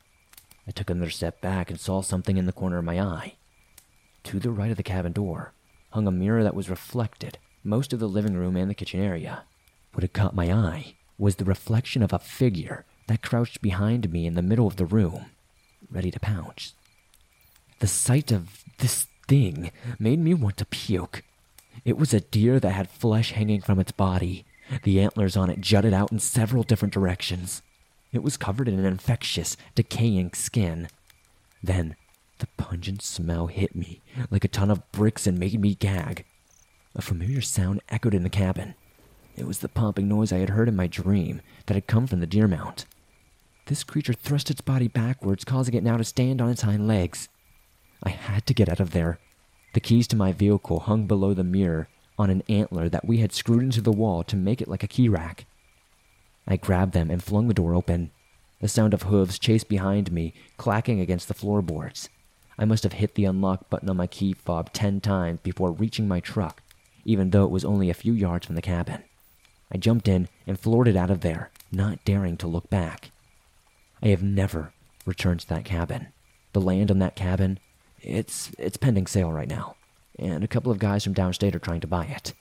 I 0.68 0.72
took 0.72 0.90
another 0.90 1.10
step 1.10 1.42
back 1.42 1.70
and 1.70 1.80
saw 1.80 2.02
something 2.02 2.38
in 2.38 2.46
the 2.46 2.52
corner 2.52 2.78
of 2.78 2.86
my 2.86 3.02
eye. 3.02 3.36
To 4.26 4.40
the 4.40 4.52
right 4.52 4.72
of 4.72 4.78
the 4.78 4.84
cabin 4.84 5.14
door 5.14 5.54
hung 5.92 6.08
a 6.08 6.12
mirror 6.12 6.44
that 6.44 6.56
was 6.56 6.70
reflected 6.70 7.38
most 7.64 7.94
of 7.94 8.00
the 8.00 8.10
living 8.10 8.36
room 8.36 8.56
and 8.56 8.70
the 8.70 8.76
kitchen 8.76 9.00
area. 9.00 9.44
What 9.94 10.04
had 10.04 10.14
caught 10.14 10.36
my 10.36 10.52
eye 10.52 10.96
was 11.18 11.36
the 11.36 11.46
reflection 11.46 12.04
of 12.04 12.14
a 12.14 12.20
figure 12.20 12.86
that 13.12 13.22
crouched 13.22 13.62
behind 13.62 14.10
me 14.10 14.26
in 14.26 14.36
the 14.36 14.42
middle 14.42 14.68
of 14.68 14.78
the 14.78 14.86
room, 14.86 15.26
ready 15.92 16.10
to 16.10 16.20
pounce. 16.22 16.74
The 17.80 17.88
sight 17.88 18.32
of 18.32 18.64
this 18.78 19.06
thing 19.28 19.70
made 20.00 20.20
me 20.20 20.34
want 20.34 20.56
to 20.58 20.66
puke. 20.66 21.22
It 21.84 21.98
was 21.98 22.14
a 22.14 22.22
deer 22.22 22.58
that 22.62 22.72
had 22.72 22.90
flesh 22.90 23.34
hanging 23.34 23.60
from 23.60 23.80
its 23.80 23.92
body. 23.92 24.46
The 24.84 25.02
antlers 25.02 25.36
on 25.36 25.50
it 25.50 25.60
jutted 25.60 25.94
out 25.94 26.14
in 26.14 26.20
several 26.20 26.64
different 26.64 26.94
directions. 26.94 27.62
It 28.14 28.24
was 28.24 28.38
covered 28.38 28.70
in 28.70 28.80
an 28.80 28.86
infectious, 28.86 29.58
decaying 29.76 30.32
skin. 30.32 30.88
Then, 31.62 31.98
the 32.38 32.48
pungent 32.56 33.02
smell 33.02 33.48
hit 33.48 33.76
me 33.76 34.00
like 34.30 34.46
a 34.46 34.48
ton 34.48 34.72
of 34.72 34.90
bricks 34.94 35.28
and 35.28 35.38
made 35.38 35.60
me 35.60 35.76
gag. 35.76 36.24
A 36.96 37.02
familiar 37.02 37.42
sound 37.42 37.82
echoed 37.90 38.14
in 38.14 38.24
the 38.24 38.30
cabin. 38.30 38.74
It 39.36 39.48
was 39.48 39.60
the 39.60 39.68
popping 39.68 40.08
noise 40.08 40.32
I 40.32 40.38
had 40.38 40.52
heard 40.52 40.70
in 40.70 40.78
my 40.78 40.88
dream 40.88 41.42
that 41.66 41.74
had 41.74 41.88
come 41.88 42.08
from 42.08 42.22
the 42.22 42.26
deer 42.26 42.48
mount. 42.48 42.86
This 43.72 43.86
creature 43.86 44.12
thrust 44.12 44.52
its 44.52 44.60
body 44.60 44.90
backwards, 44.90 45.46
causing 45.46 45.76
it 45.76 45.82
now 45.82 45.96
to 45.96 46.04
stand 46.04 46.42
on 46.42 46.50
its 46.50 46.64
hind 46.64 46.90
legs. 46.90 47.30
I 48.04 48.10
had 48.10 48.46
to 48.48 48.54
get 48.54 48.68
out 48.68 48.82
of 48.82 48.92
there. 48.92 49.18
The 49.72 49.80
keys 49.80 50.08
to 50.08 50.18
my 50.18 50.34
vehicle 50.34 50.82
hung 50.82 51.08
below 51.08 51.34
the 51.34 51.46
mirror 51.46 51.88
on 52.20 52.30
an 52.30 52.44
antler 52.50 52.90
that 52.90 53.08
we 53.08 53.20
had 53.20 53.32
screwed 53.32 53.64
into 53.64 53.80
the 53.80 53.94
wall 53.94 54.26
to 54.26 54.36
make 54.36 54.60
it 54.60 54.68
like 54.68 54.84
a 54.84 54.90
key 54.90 55.08
rack. 55.08 55.46
I 56.46 56.58
grabbed 56.58 56.92
them 56.92 57.10
and 57.10 57.24
flung 57.24 57.48
the 57.48 57.54
door 57.54 57.74
open. 57.74 58.12
The 58.60 58.68
sound 58.68 58.94
of 58.94 59.04
hooves 59.04 59.40
chased 59.40 59.70
behind 59.70 60.12
me, 60.12 60.34
clacking 60.58 61.00
against 61.00 61.30
the 61.30 61.34
floorboards. 61.34 62.10
I 62.60 62.66
must 62.66 62.84
have 62.84 63.00
hit 63.00 63.16
the 63.16 63.24
unlock 63.24 63.70
button 63.70 63.90
on 63.90 63.96
my 63.96 64.08
key 64.08 64.34
fob 64.34 64.74
ten 64.74 65.00
times 65.00 65.40
before 65.44 65.72
reaching 65.72 66.10
my 66.10 66.20
truck, 66.20 66.62
even 67.06 67.30
though 67.30 67.46
it 67.46 67.52
was 67.52 67.64
only 67.64 67.90
a 67.90 67.94
few 67.94 68.12
yards 68.12 68.46
from 68.46 68.56
the 68.56 68.62
cabin. 68.62 69.04
I 69.72 69.78
jumped 69.78 70.10
in 70.10 70.28
and 70.46 70.60
floored 70.60 70.90
it 70.90 70.98
out 70.98 71.10
of 71.10 71.22
there, 71.22 71.52
not 71.72 72.04
daring 72.04 72.36
to 72.36 72.48
look 72.48 72.70
back. 72.70 73.12
I 74.02 74.08
have 74.08 74.24
never 74.24 74.74
returned 75.06 75.42
to 75.42 75.48
that 75.50 75.66
cabin. 75.66 76.08
The 76.54 76.62
land 76.62 76.92
on 76.92 77.00
that 77.00 77.16
cabin, 77.16 77.60
it's 78.02 78.52
it's 78.58 78.78
pending 78.78 79.08
sale 79.08 79.32
right 79.32 79.48
now, 79.48 79.76
and 80.18 80.44
a 80.44 80.48
couple 80.48 80.72
of 80.72 80.80
guys 80.80 81.04
from 81.04 81.14
downstate 81.14 81.56
are 81.56 81.60
trying 81.60 81.82
to 81.82 81.88
buy 81.88 82.06
it. 82.06 82.34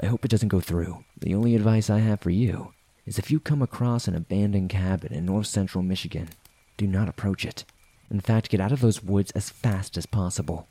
I 0.00 0.06
hope 0.06 0.24
it 0.24 0.30
doesn't 0.30 0.48
go 0.48 0.60
through. 0.60 1.04
The 1.18 1.34
only 1.34 1.54
advice 1.54 1.90
I 1.90 2.00
have 2.00 2.20
for 2.20 2.30
you 2.30 2.72
is 3.06 3.18
if 3.18 3.30
you 3.30 3.40
come 3.40 3.62
across 3.62 4.06
an 4.06 4.14
abandoned 4.14 4.70
cabin 4.70 5.12
in 5.12 5.26
north 5.26 5.46
central 5.46 5.82
Michigan, 5.82 6.28
do 6.76 6.86
not 6.86 7.08
approach 7.08 7.44
it. 7.44 7.64
In 8.10 8.20
fact, 8.20 8.50
get 8.50 8.60
out 8.60 8.72
of 8.72 8.80
those 8.80 9.02
woods 9.02 9.30
as 9.32 9.50
fast 9.50 9.96
as 9.96 10.06
possible. 10.06 10.68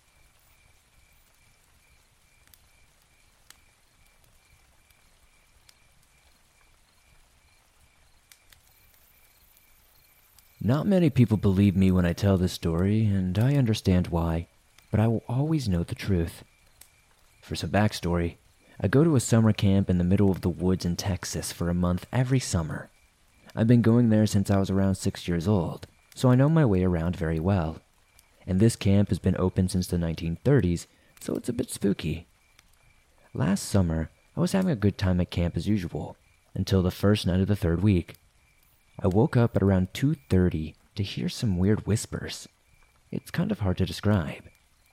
Not 10.64 10.86
many 10.86 11.10
people 11.10 11.38
believe 11.38 11.76
me 11.76 11.92
when 11.92 12.06
I 12.06 12.14
tell 12.14 12.38
this 12.38 12.54
story, 12.54 13.04
and 13.06 13.40
I 13.40 13.56
understand 13.56 14.10
why, 14.10 14.48
but 14.92 15.00
I 15.00 15.08
will 15.08 15.24
always 15.28 15.68
know 15.68 15.82
the 15.84 15.96
truth. 15.96 16.44
For 17.42 17.56
some 17.56 17.72
backstory, 17.72 18.36
I 18.80 18.88
go 18.88 19.04
to 19.04 19.16
a 19.16 19.20
summer 19.20 19.54
camp 19.54 19.90
in 19.90 19.98
the 19.98 20.04
middle 20.04 20.30
of 20.30 20.42
the 20.42 20.50
woods 20.50 20.86
in 20.86 20.98
Texas 20.98 21.52
for 21.52 21.72
a 21.72 21.74
month 21.74 22.06
every 22.14 22.40
summer. 22.40 22.92
I've 23.56 23.66
been 23.66 23.82
going 23.82 24.10
there 24.10 24.28
since 24.28 24.52
I 24.52 24.60
was 24.60 24.70
around 24.70 24.96
six 24.96 25.28
years 25.28 25.48
old, 25.48 25.88
so 26.14 26.30
I 26.30 26.36
know 26.36 26.48
my 26.48 26.64
way 26.64 26.84
around 26.84 27.16
very 27.16 27.40
well. 27.40 27.78
And 28.46 28.60
this 28.60 28.76
camp 28.76 29.10
has 29.10 29.18
been 29.18 29.36
open 29.40 29.68
since 29.68 29.88
the 29.88 29.98
1930s, 29.98 30.86
so 31.20 31.34
it's 31.34 31.50
a 31.50 31.54
bit 31.54 31.72
spooky. 31.72 32.28
Last 33.34 33.64
summer, 33.64 34.12
I 34.38 34.42
was 34.42 34.52
having 34.52 34.70
a 34.70 34.76
good 34.76 35.00
time 35.00 35.20
at 35.22 35.32
camp 35.32 35.58
as 35.58 35.68
usual, 35.68 36.18
until 36.54 36.84
the 36.84 36.92
first 36.92 37.26
night 37.26 37.42
of 37.42 37.48
the 37.48 37.56
third 37.56 37.82
week. 37.82 38.14
I 39.00 39.08
woke 39.08 39.36
up 39.36 39.56
at 39.56 39.64
around 39.64 39.94
2:30 39.94 40.76
to 40.96 41.04
hear 41.04 41.30
some 41.30 41.58
weird 41.58 41.86
whispers. 41.88 42.48
It's 43.12 43.32
kind 43.32 43.52
of 43.52 43.60
hard 43.60 43.78
to 43.78 43.86
describe. 43.86 44.44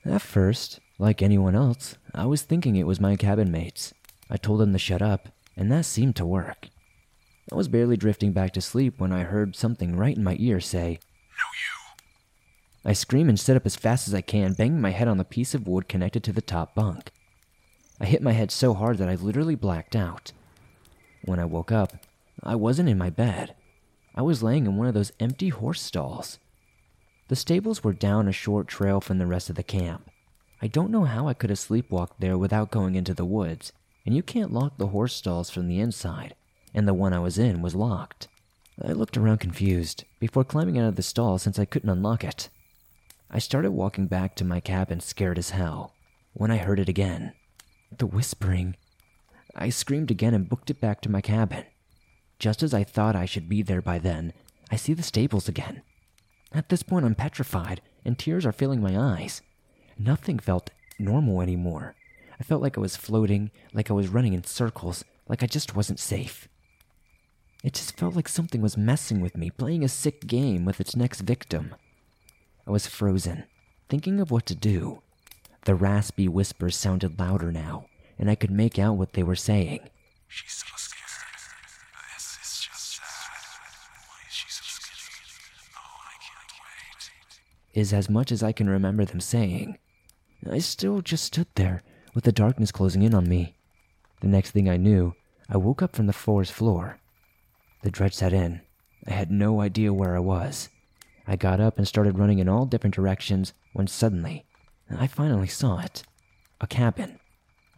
At 0.04 0.22
first, 0.22 0.80
like 0.98 1.22
anyone 1.22 1.54
else, 1.54 1.96
I 2.14 2.26
was 2.26 2.42
thinking 2.42 2.76
it 2.76 2.86
was 2.86 3.00
my 3.00 3.16
cabin 3.16 3.50
mates. 3.50 3.94
I 4.30 4.36
told 4.36 4.60
them 4.60 4.72
to 4.72 4.78
shut 4.78 5.02
up, 5.02 5.28
and 5.56 5.70
that 5.70 5.84
seemed 5.84 6.16
to 6.16 6.26
work. 6.26 6.68
I 7.50 7.54
was 7.54 7.68
barely 7.68 7.96
drifting 7.96 8.32
back 8.32 8.52
to 8.54 8.60
sleep 8.60 8.98
when 8.98 9.12
I 9.12 9.22
heard 9.22 9.56
something 9.56 9.96
right 9.96 10.16
in 10.16 10.24
my 10.24 10.36
ear 10.38 10.60
say, 10.60 10.98
No, 11.36 11.44
you. 11.54 12.90
I 12.90 12.92
scream 12.92 13.28
and 13.28 13.38
sit 13.38 13.56
up 13.56 13.66
as 13.66 13.76
fast 13.76 14.06
as 14.08 14.14
I 14.14 14.20
can, 14.20 14.52
banging 14.52 14.80
my 14.80 14.90
head 14.90 15.08
on 15.08 15.18
the 15.18 15.24
piece 15.24 15.54
of 15.54 15.66
wood 15.66 15.88
connected 15.88 16.22
to 16.24 16.32
the 16.32 16.42
top 16.42 16.74
bunk. 16.74 17.10
I 18.00 18.06
hit 18.06 18.22
my 18.22 18.32
head 18.32 18.50
so 18.50 18.74
hard 18.74 18.98
that 18.98 19.08
I 19.08 19.14
literally 19.14 19.54
blacked 19.54 19.96
out. 19.96 20.32
When 21.24 21.38
I 21.38 21.44
woke 21.44 21.72
up, 21.72 21.94
I 22.42 22.54
wasn't 22.54 22.88
in 22.88 22.98
my 22.98 23.10
bed. 23.10 23.54
I 24.18 24.22
was 24.22 24.42
laying 24.42 24.66
in 24.66 24.76
one 24.76 24.88
of 24.88 24.94
those 24.94 25.12
empty 25.20 25.50
horse 25.50 25.80
stalls. 25.80 26.40
The 27.28 27.36
stables 27.36 27.84
were 27.84 27.92
down 27.92 28.26
a 28.26 28.32
short 28.32 28.66
trail 28.66 29.00
from 29.00 29.18
the 29.18 29.28
rest 29.28 29.48
of 29.48 29.54
the 29.54 29.62
camp. 29.62 30.10
I 30.60 30.66
don't 30.66 30.90
know 30.90 31.04
how 31.04 31.28
I 31.28 31.34
could 31.34 31.50
have 31.50 31.58
sleepwalked 31.60 32.18
there 32.18 32.36
without 32.36 32.72
going 32.72 32.96
into 32.96 33.14
the 33.14 33.24
woods, 33.24 33.72
and 34.04 34.16
you 34.16 34.24
can't 34.24 34.52
lock 34.52 34.76
the 34.76 34.88
horse 34.88 35.14
stalls 35.14 35.50
from 35.50 35.68
the 35.68 35.78
inside, 35.78 36.34
and 36.74 36.88
the 36.88 36.94
one 36.94 37.12
I 37.12 37.20
was 37.20 37.38
in 37.38 37.62
was 37.62 37.76
locked. 37.76 38.26
I 38.82 38.90
looked 38.90 39.16
around 39.16 39.38
confused 39.38 40.02
before 40.18 40.42
climbing 40.42 40.80
out 40.80 40.88
of 40.88 40.96
the 40.96 41.02
stall 41.04 41.38
since 41.38 41.56
I 41.56 41.64
couldn't 41.64 41.88
unlock 41.88 42.24
it. 42.24 42.48
I 43.30 43.38
started 43.38 43.70
walking 43.70 44.08
back 44.08 44.34
to 44.36 44.44
my 44.44 44.58
cabin 44.58 44.98
scared 44.98 45.38
as 45.38 45.50
hell 45.50 45.94
when 46.32 46.50
I 46.50 46.56
heard 46.56 46.80
it 46.80 46.88
again. 46.88 47.34
The 47.96 48.06
whispering. 48.06 48.74
I 49.54 49.68
screamed 49.68 50.10
again 50.10 50.34
and 50.34 50.48
booked 50.48 50.70
it 50.70 50.80
back 50.80 51.02
to 51.02 51.08
my 51.08 51.20
cabin. 51.20 51.66
Just 52.38 52.62
as 52.62 52.72
I 52.72 52.84
thought 52.84 53.16
I 53.16 53.24
should 53.24 53.48
be 53.48 53.62
there 53.62 53.82
by 53.82 53.98
then, 53.98 54.32
I 54.70 54.76
see 54.76 54.94
the 54.94 55.02
stables 55.02 55.48
again. 55.48 55.82
At 56.52 56.68
this 56.68 56.82
point, 56.82 57.04
I'm 57.04 57.14
petrified, 57.14 57.80
and 58.04 58.18
tears 58.18 58.46
are 58.46 58.52
filling 58.52 58.80
my 58.80 58.96
eyes. 58.96 59.42
Nothing 59.98 60.38
felt 60.38 60.70
normal 60.98 61.40
anymore. 61.40 61.94
I 62.40 62.44
felt 62.44 62.62
like 62.62 62.78
I 62.78 62.80
was 62.80 62.96
floating, 62.96 63.50
like 63.72 63.90
I 63.90 63.94
was 63.94 64.08
running 64.08 64.32
in 64.32 64.44
circles, 64.44 65.04
like 65.28 65.42
I 65.42 65.46
just 65.46 65.74
wasn't 65.74 65.98
safe. 65.98 66.48
It 67.64 67.72
just 67.72 67.96
felt 67.96 68.14
like 68.14 68.28
something 68.28 68.62
was 68.62 68.76
messing 68.76 69.20
with 69.20 69.36
me, 69.36 69.50
playing 69.50 69.82
a 69.82 69.88
sick 69.88 70.26
game 70.26 70.64
with 70.64 70.80
its 70.80 70.94
next 70.94 71.22
victim. 71.22 71.74
I 72.66 72.70
was 72.70 72.86
frozen, 72.86 73.44
thinking 73.88 74.20
of 74.20 74.30
what 74.30 74.46
to 74.46 74.54
do. 74.54 75.02
The 75.64 75.74
raspy 75.74 76.28
whispers 76.28 76.76
sounded 76.76 77.18
louder 77.18 77.50
now, 77.50 77.86
and 78.16 78.30
I 78.30 78.36
could 78.36 78.52
make 78.52 78.78
out 78.78 78.96
what 78.96 79.14
they 79.14 79.24
were 79.24 79.34
saying. 79.36 79.80
She's 80.28 80.62
is 87.74 87.92
as 87.92 88.08
much 88.10 88.32
as 88.32 88.42
I 88.42 88.52
can 88.52 88.68
remember 88.68 89.04
them 89.04 89.20
saying. 89.20 89.78
I 90.50 90.58
still 90.58 91.00
just 91.00 91.24
stood 91.24 91.48
there, 91.54 91.82
with 92.14 92.24
the 92.24 92.32
darkness 92.32 92.72
closing 92.72 93.02
in 93.02 93.14
on 93.14 93.28
me. 93.28 93.54
The 94.20 94.28
next 94.28 94.50
thing 94.50 94.68
I 94.68 94.76
knew, 94.76 95.14
I 95.48 95.56
woke 95.56 95.82
up 95.82 95.94
from 95.94 96.06
the 96.06 96.12
forest 96.12 96.52
floor. 96.52 96.98
The 97.82 97.90
dread 97.90 98.14
set 98.14 98.32
in. 98.32 98.60
I 99.06 99.12
had 99.12 99.30
no 99.30 99.60
idea 99.60 99.92
where 99.92 100.16
I 100.16 100.20
was. 100.20 100.68
I 101.26 101.36
got 101.36 101.60
up 101.60 101.78
and 101.78 101.86
started 101.86 102.18
running 102.18 102.38
in 102.38 102.48
all 102.48 102.66
different 102.66 102.94
directions 102.94 103.52
when 103.72 103.86
suddenly, 103.86 104.44
I 104.90 105.06
finally 105.06 105.46
saw 105.46 105.80
it. 105.80 106.02
A 106.60 106.66
cabin. 106.66 107.18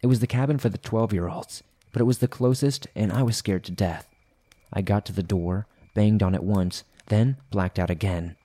It 0.02 0.06
was 0.06 0.20
the 0.20 0.26
cabin 0.26 0.59
for 0.59 0.68
the 0.68 0.78
12 0.78 1.12
year 1.12 1.28
olds, 1.28 1.62
but 1.92 2.00
it 2.00 2.06
was 2.06 2.18
the 2.18 2.28
closest, 2.28 2.87
and 2.94 3.12
I 3.12 3.23
was 3.23 3.37
scared 3.37 3.64
to 3.64 3.73
death. 3.73 4.09
I 4.73 4.82
got 4.82 5.04
to 5.06 5.12
the 5.12 5.23
door, 5.23 5.66
banged 5.94 6.23
on 6.23 6.35
it 6.35 6.42
once, 6.42 6.85
then 7.06 7.37
blacked 7.50 7.78
out 7.78 7.90
again. 7.90 8.37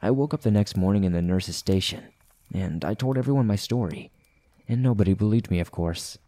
I 0.00 0.10
woke 0.10 0.32
up 0.32 0.42
the 0.42 0.50
next 0.50 0.76
morning 0.76 1.04
in 1.04 1.12
the 1.12 1.22
nurse's 1.22 1.56
station, 1.56 2.04
and 2.52 2.84
I 2.84 2.94
told 2.94 3.18
everyone 3.18 3.46
my 3.46 3.56
story. 3.56 4.10
And 4.68 4.82
nobody 4.82 5.14
believed 5.14 5.50
me, 5.50 5.60
of 5.60 5.70
course. 5.70 6.18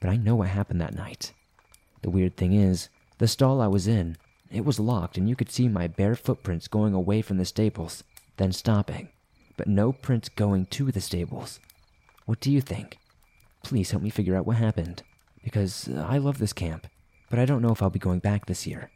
But 0.00 0.10
I 0.10 0.16
know 0.16 0.36
what 0.36 0.48
happened 0.48 0.80
that 0.80 0.94
night. 0.94 1.32
The 2.02 2.10
weird 2.10 2.36
thing 2.36 2.52
is, 2.52 2.88
the 3.18 3.28
stall 3.28 3.60
I 3.60 3.68
was 3.68 3.86
in, 3.86 4.16
it 4.50 4.64
was 4.64 4.80
locked 4.80 5.16
and 5.16 5.28
you 5.28 5.36
could 5.36 5.50
see 5.50 5.68
my 5.68 5.86
bare 5.86 6.14
footprints 6.14 6.68
going 6.68 6.94
away 6.94 7.22
from 7.22 7.38
the 7.38 7.44
stables, 7.44 8.04
then 8.36 8.52
stopping, 8.52 9.08
but 9.56 9.66
no 9.66 9.92
prints 9.92 10.28
going 10.28 10.66
to 10.66 10.92
the 10.92 11.00
stables. 11.00 11.60
What 12.26 12.40
do 12.40 12.50
you 12.50 12.60
think? 12.60 12.98
Please 13.62 13.90
help 13.90 14.02
me 14.02 14.10
figure 14.10 14.36
out 14.36 14.46
what 14.46 14.56
happened, 14.56 15.02
because 15.42 15.88
uh, 15.88 16.06
I 16.08 16.18
love 16.18 16.38
this 16.38 16.52
camp, 16.52 16.86
but 17.30 17.38
I 17.38 17.44
don't 17.44 17.62
know 17.62 17.72
if 17.72 17.82
I'll 17.82 17.90
be 17.90 17.98
going 17.98 18.18
back 18.18 18.46
this 18.46 18.66
year. 18.66 18.90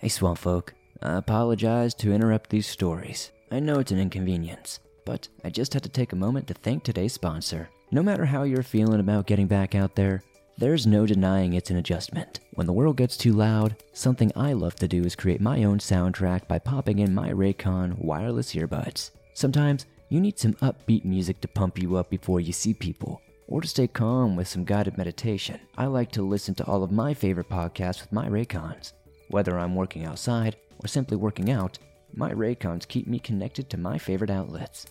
Hey, 0.00 0.08
swamp 0.08 0.38
folk. 0.38 0.72
I 1.02 1.18
apologize 1.18 1.92
to 1.96 2.10
interrupt 2.10 2.48
these 2.48 2.66
stories. 2.66 3.32
I 3.50 3.60
know 3.60 3.80
it's 3.80 3.92
an 3.92 4.00
inconvenience, 4.00 4.80
but 5.04 5.28
I 5.44 5.50
just 5.50 5.74
had 5.74 5.82
to 5.82 5.90
take 5.90 6.14
a 6.14 6.16
moment 6.16 6.46
to 6.46 6.54
thank 6.54 6.84
today's 6.84 7.12
sponsor. 7.12 7.68
No 7.90 8.02
matter 8.02 8.24
how 8.24 8.44
you're 8.44 8.62
feeling 8.62 9.00
about 9.00 9.26
getting 9.26 9.46
back 9.46 9.74
out 9.74 9.94
there, 9.94 10.22
there's 10.56 10.86
no 10.86 11.04
denying 11.04 11.52
it's 11.52 11.68
an 11.68 11.76
adjustment. 11.76 12.40
When 12.54 12.66
the 12.66 12.72
world 12.72 12.96
gets 12.96 13.18
too 13.18 13.34
loud, 13.34 13.76
something 13.92 14.32
I 14.34 14.54
love 14.54 14.74
to 14.76 14.88
do 14.88 15.02
is 15.02 15.14
create 15.14 15.42
my 15.42 15.64
own 15.64 15.78
soundtrack 15.78 16.48
by 16.48 16.60
popping 16.60 17.00
in 17.00 17.14
my 17.14 17.28
Raycon 17.28 17.98
wireless 17.98 18.54
earbuds. 18.54 19.10
Sometimes 19.34 19.84
you 20.08 20.18
need 20.18 20.38
some 20.38 20.54
upbeat 20.54 21.04
music 21.04 21.42
to 21.42 21.48
pump 21.48 21.78
you 21.78 21.96
up 21.96 22.08
before 22.08 22.40
you 22.40 22.54
see 22.54 22.72
people, 22.72 23.20
or 23.48 23.60
to 23.60 23.68
stay 23.68 23.86
calm 23.86 24.34
with 24.34 24.48
some 24.48 24.64
guided 24.64 24.96
meditation. 24.96 25.60
I 25.76 25.84
like 25.86 26.10
to 26.12 26.22
listen 26.22 26.54
to 26.54 26.64
all 26.64 26.82
of 26.82 26.90
my 26.90 27.12
favorite 27.12 27.50
podcasts 27.50 28.00
with 28.00 28.12
my 28.12 28.26
Raycons. 28.26 28.94
Whether 29.30 29.56
I'm 29.56 29.76
working 29.76 30.04
outside 30.04 30.56
or 30.80 30.88
simply 30.88 31.16
working 31.16 31.50
out, 31.52 31.78
my 32.12 32.32
Raycons 32.32 32.88
keep 32.88 33.06
me 33.06 33.20
connected 33.20 33.70
to 33.70 33.78
my 33.78 33.96
favorite 33.96 34.30
outlets. 34.30 34.86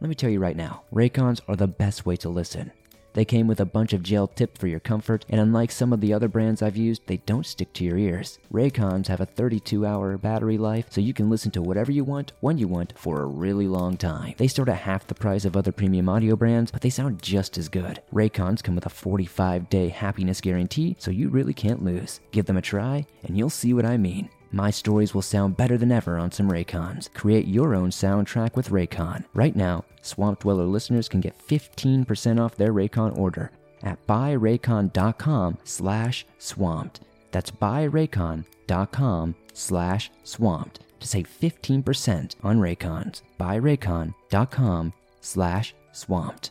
Let 0.00 0.08
me 0.08 0.14
tell 0.14 0.30
you 0.30 0.38
right 0.38 0.56
now, 0.56 0.82
Raycons 0.94 1.40
are 1.48 1.56
the 1.56 1.66
best 1.66 2.06
way 2.06 2.14
to 2.18 2.28
listen. 2.28 2.70
They 3.14 3.24
came 3.24 3.46
with 3.46 3.60
a 3.60 3.66
bunch 3.66 3.92
of 3.92 4.02
gel 4.02 4.26
tips 4.26 4.58
for 4.58 4.66
your 4.66 4.80
comfort, 4.80 5.24
and 5.28 5.40
unlike 5.40 5.70
some 5.70 5.92
of 5.92 6.00
the 6.00 6.12
other 6.12 6.28
brands 6.28 6.62
I've 6.62 6.76
used, 6.76 7.06
they 7.06 7.18
don't 7.18 7.46
stick 7.46 7.72
to 7.74 7.84
your 7.84 7.98
ears. 7.98 8.38
Raycons 8.52 9.08
have 9.08 9.20
a 9.20 9.26
32 9.26 9.84
hour 9.84 10.16
battery 10.16 10.58
life, 10.58 10.86
so 10.90 11.00
you 11.00 11.12
can 11.12 11.28
listen 11.28 11.50
to 11.52 11.62
whatever 11.62 11.92
you 11.92 12.04
want, 12.04 12.32
when 12.40 12.58
you 12.58 12.68
want, 12.68 12.94
for 12.96 13.20
a 13.20 13.26
really 13.26 13.68
long 13.68 13.96
time. 13.96 14.34
They 14.38 14.48
start 14.48 14.68
at 14.68 14.78
half 14.78 15.06
the 15.06 15.14
price 15.14 15.44
of 15.44 15.56
other 15.56 15.72
premium 15.72 16.08
audio 16.08 16.36
brands, 16.36 16.70
but 16.70 16.80
they 16.80 16.90
sound 16.90 17.22
just 17.22 17.58
as 17.58 17.68
good. 17.68 18.00
Raycons 18.12 18.62
come 18.62 18.74
with 18.74 18.86
a 18.86 18.90
45 18.90 19.68
day 19.68 19.88
happiness 19.88 20.40
guarantee, 20.40 20.96
so 20.98 21.10
you 21.10 21.28
really 21.28 21.54
can't 21.54 21.84
lose. 21.84 22.20
Give 22.30 22.46
them 22.46 22.56
a 22.56 22.62
try, 22.62 23.06
and 23.24 23.36
you'll 23.36 23.50
see 23.50 23.74
what 23.74 23.86
I 23.86 23.96
mean. 23.96 24.30
My 24.52 24.70
stories 24.70 25.14
will 25.14 25.22
sound 25.22 25.56
better 25.56 25.78
than 25.78 25.90
ever 25.90 26.18
on 26.18 26.30
some 26.30 26.50
Raycons. 26.50 27.12
Create 27.14 27.46
your 27.46 27.74
own 27.74 27.90
soundtrack 27.90 28.54
with 28.54 28.68
Raycon. 28.68 29.24
Right 29.32 29.56
now, 29.56 29.84
Swamp 30.02 30.40
Dweller 30.40 30.66
listeners 30.66 31.08
can 31.08 31.20
get 31.20 31.38
15% 31.48 32.38
off 32.38 32.56
their 32.56 32.72
Raycon 32.72 33.16
order. 33.18 33.50
at 33.82 34.06
buyraycon.com 34.06 35.58
slash 35.64 36.24
swamped. 36.38 37.00
That's 37.32 37.50
buyraycon.com 37.50 39.34
slash 39.54 40.10
swamped 40.22 40.80
to 41.00 41.08
save 41.08 41.28
15% 41.40 42.36
on 42.44 42.58
Raycons. 42.58 43.22
Buyraycon.com 43.40 44.92
slash 45.20 45.74
swamped. 45.92 46.50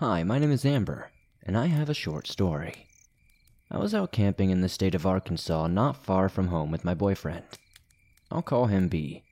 Hi, 0.00 0.24
my 0.24 0.38
name 0.38 0.52
is 0.52 0.66
Amber, 0.66 1.10
and 1.42 1.56
I 1.56 1.68
have 1.68 1.88
a 1.88 1.94
short 1.94 2.26
story. 2.26 2.86
I 3.70 3.78
was 3.78 3.94
out 3.94 4.12
camping 4.12 4.50
in 4.50 4.60
the 4.60 4.68
state 4.68 4.94
of 4.94 5.06
Arkansas 5.06 5.68
not 5.68 6.04
far 6.04 6.28
from 6.28 6.48
home 6.48 6.70
with 6.70 6.84
my 6.84 6.92
boyfriend. 6.92 7.44
I'll 8.30 8.42
call 8.42 8.66
him 8.66 8.88
B. 8.88 9.22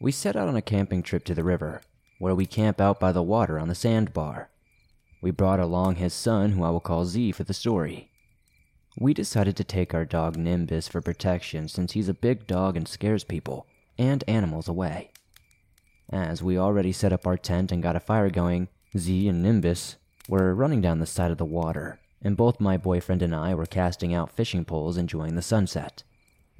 We 0.00 0.12
set 0.12 0.34
out 0.34 0.48
on 0.48 0.56
a 0.56 0.62
camping 0.62 1.02
trip 1.02 1.26
to 1.26 1.34
the 1.34 1.44
river, 1.44 1.82
where 2.18 2.34
we 2.34 2.46
camp 2.46 2.80
out 2.80 2.98
by 2.98 3.12
the 3.12 3.22
water 3.22 3.58
on 3.58 3.68
the 3.68 3.74
sandbar. 3.74 4.48
We 5.20 5.30
brought 5.30 5.60
along 5.60 5.96
his 5.96 6.14
son, 6.14 6.52
who 6.52 6.64
I 6.64 6.70
will 6.70 6.80
call 6.80 7.04
Z 7.04 7.32
for 7.32 7.44
the 7.44 7.52
story. 7.52 8.10
We 8.98 9.12
decided 9.12 9.58
to 9.58 9.64
take 9.64 9.92
our 9.92 10.06
dog 10.06 10.38
Nimbus 10.38 10.88
for 10.88 11.02
protection 11.02 11.68
since 11.68 11.92
he's 11.92 12.08
a 12.08 12.14
big 12.14 12.46
dog 12.46 12.78
and 12.78 12.88
scares 12.88 13.24
people 13.24 13.66
and 13.98 14.24
animals 14.26 14.68
away. 14.68 15.10
As 16.08 16.42
we 16.42 16.56
already 16.56 16.92
set 16.92 17.12
up 17.12 17.26
our 17.26 17.36
tent 17.36 17.70
and 17.72 17.82
got 17.82 17.94
a 17.94 18.00
fire 18.00 18.30
going, 18.30 18.68
Z 18.96 19.28
and 19.28 19.42
Nimbus 19.42 19.96
were 20.28 20.54
running 20.54 20.80
down 20.80 20.98
the 20.98 21.06
side 21.06 21.30
of 21.30 21.38
the 21.38 21.44
water, 21.44 21.98
and 22.22 22.36
both 22.36 22.60
my 22.60 22.76
boyfriend 22.76 23.22
and 23.22 23.34
I 23.34 23.54
were 23.54 23.66
casting 23.66 24.12
out 24.12 24.30
fishing 24.30 24.64
poles 24.64 24.96
enjoying 24.96 25.34
the 25.34 25.42
sunset. 25.42 26.02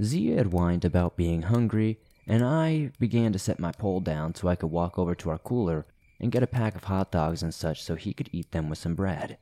Z 0.02 0.30
had 0.30 0.52
whined 0.52 0.84
about 0.84 1.16
being 1.16 1.42
hungry, 1.42 1.98
and 2.26 2.44
I 2.44 2.92
began 2.98 3.32
to 3.32 3.38
set 3.38 3.58
my 3.58 3.72
pole 3.72 4.00
down 4.00 4.34
so 4.34 4.48
I 4.48 4.56
could 4.56 4.70
walk 4.70 4.98
over 4.98 5.14
to 5.14 5.30
our 5.30 5.38
cooler 5.38 5.86
and 6.20 6.32
get 6.32 6.42
a 6.42 6.46
pack 6.46 6.74
of 6.74 6.84
hot 6.84 7.12
dogs 7.12 7.42
and 7.42 7.54
such 7.54 7.82
so 7.82 7.94
he 7.94 8.12
could 8.12 8.28
eat 8.32 8.52
them 8.52 8.68
with 8.68 8.78
some 8.78 8.94
bread. 8.94 9.38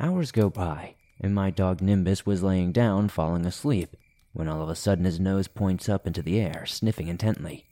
Hours 0.00 0.32
go 0.32 0.48
by, 0.50 0.94
and 1.20 1.34
my 1.34 1.50
dog 1.50 1.80
Nimbus 1.80 2.26
was 2.26 2.42
laying 2.42 2.72
down, 2.72 3.08
falling 3.08 3.46
asleep, 3.46 3.96
when 4.32 4.48
all 4.48 4.62
of 4.62 4.68
a 4.68 4.74
sudden 4.74 5.04
his 5.04 5.20
nose 5.20 5.48
points 5.48 5.88
up 5.88 6.06
into 6.06 6.22
the 6.22 6.40
air, 6.40 6.64
sniffing 6.66 7.08
intently. 7.08 7.66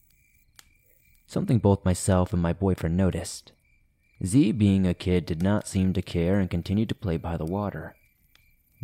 Something 1.30 1.58
both 1.58 1.84
myself 1.84 2.32
and 2.32 2.42
my 2.42 2.52
boyfriend 2.52 2.96
noticed. 2.96 3.52
Z, 4.26 4.50
being 4.50 4.84
a 4.84 4.94
kid, 4.94 5.26
did 5.26 5.44
not 5.44 5.68
seem 5.68 5.92
to 5.92 6.02
care 6.02 6.40
and 6.40 6.50
continued 6.50 6.88
to 6.88 6.94
play 6.96 7.18
by 7.18 7.36
the 7.36 7.44
water. 7.44 7.94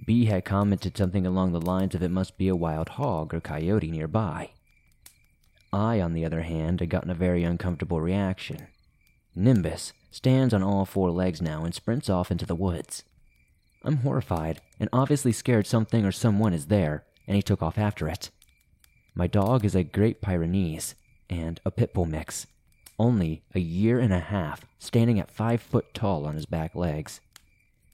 B 0.06 0.26
had 0.26 0.44
commented 0.44 0.96
something 0.96 1.26
along 1.26 1.50
the 1.50 1.60
lines 1.60 1.96
of 1.96 2.04
it 2.04 2.10
must 2.12 2.38
be 2.38 2.46
a 2.46 2.54
wild 2.54 2.90
hog 2.90 3.34
or 3.34 3.40
coyote 3.40 3.90
nearby. 3.90 4.50
I, 5.72 6.00
on 6.00 6.12
the 6.12 6.24
other 6.24 6.42
hand, 6.42 6.78
had 6.78 6.88
gotten 6.88 7.10
a 7.10 7.16
very 7.16 7.42
uncomfortable 7.42 8.00
reaction. 8.00 8.68
Nimbus 9.34 9.92
stands 10.12 10.54
on 10.54 10.62
all 10.62 10.84
four 10.84 11.10
legs 11.10 11.42
now 11.42 11.64
and 11.64 11.74
sprints 11.74 12.08
off 12.08 12.30
into 12.30 12.46
the 12.46 12.54
woods. 12.54 13.02
I'm 13.82 13.96
horrified 13.96 14.60
and 14.78 14.88
obviously 14.92 15.32
scared 15.32 15.66
something 15.66 16.04
or 16.04 16.12
someone 16.12 16.54
is 16.54 16.66
there, 16.66 17.06
and 17.26 17.34
he 17.34 17.42
took 17.42 17.60
off 17.60 17.76
after 17.76 18.06
it. 18.06 18.30
My 19.16 19.26
dog 19.26 19.64
is 19.64 19.74
a 19.74 19.82
Great 19.82 20.20
Pyrenees 20.20 20.94
and 21.28 21.60
a 21.64 21.70
pit 21.70 21.92
bull 21.92 22.06
mix, 22.06 22.46
only 22.98 23.42
a 23.54 23.60
year 23.60 23.98
and 23.98 24.12
a 24.12 24.20
half, 24.20 24.66
standing 24.78 25.18
at 25.18 25.30
five 25.30 25.60
foot 25.60 25.92
tall 25.92 26.26
on 26.26 26.34
his 26.34 26.46
back 26.46 26.74
legs. 26.74 27.20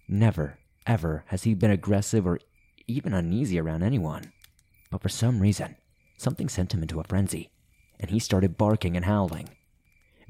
Never, 0.08 0.58
ever 0.86 1.24
has 1.26 1.44
he 1.44 1.54
been 1.54 1.70
aggressive 1.70 2.26
or 2.26 2.38
even 2.86 3.14
uneasy 3.14 3.58
around 3.58 3.82
anyone. 3.82 4.32
But 4.90 5.02
for 5.02 5.08
some 5.08 5.40
reason, 5.40 5.76
something 6.16 6.48
sent 6.48 6.74
him 6.74 6.82
into 6.82 7.00
a 7.00 7.04
frenzy, 7.04 7.50
and 7.98 8.10
he 8.10 8.18
started 8.18 8.58
barking 8.58 8.96
and 8.96 9.06
howling. 9.06 9.48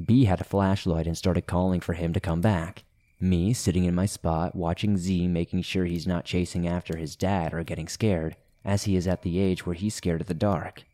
B 0.02 0.24
had 0.24 0.40
a 0.40 0.44
flashlight 0.44 1.06
and 1.06 1.16
started 1.16 1.46
calling 1.46 1.80
for 1.80 1.94
him 1.94 2.12
to 2.12 2.20
come 2.20 2.40
back. 2.40 2.84
Me 3.20 3.52
sitting 3.52 3.84
in 3.84 3.94
my 3.94 4.06
spot, 4.06 4.54
watching 4.54 4.96
Z 4.96 5.28
making 5.28 5.62
sure 5.62 5.84
he's 5.84 6.06
not 6.06 6.24
chasing 6.24 6.66
after 6.66 6.96
his 6.96 7.14
dad 7.14 7.54
or 7.54 7.62
getting 7.62 7.88
scared, 7.88 8.36
as 8.64 8.84
he 8.84 8.96
is 8.96 9.06
at 9.06 9.22
the 9.22 9.38
age 9.38 9.66
where 9.66 9.74
he's 9.74 9.94
scared 9.94 10.20
of 10.20 10.26
the 10.26 10.34
dark. 10.34 10.84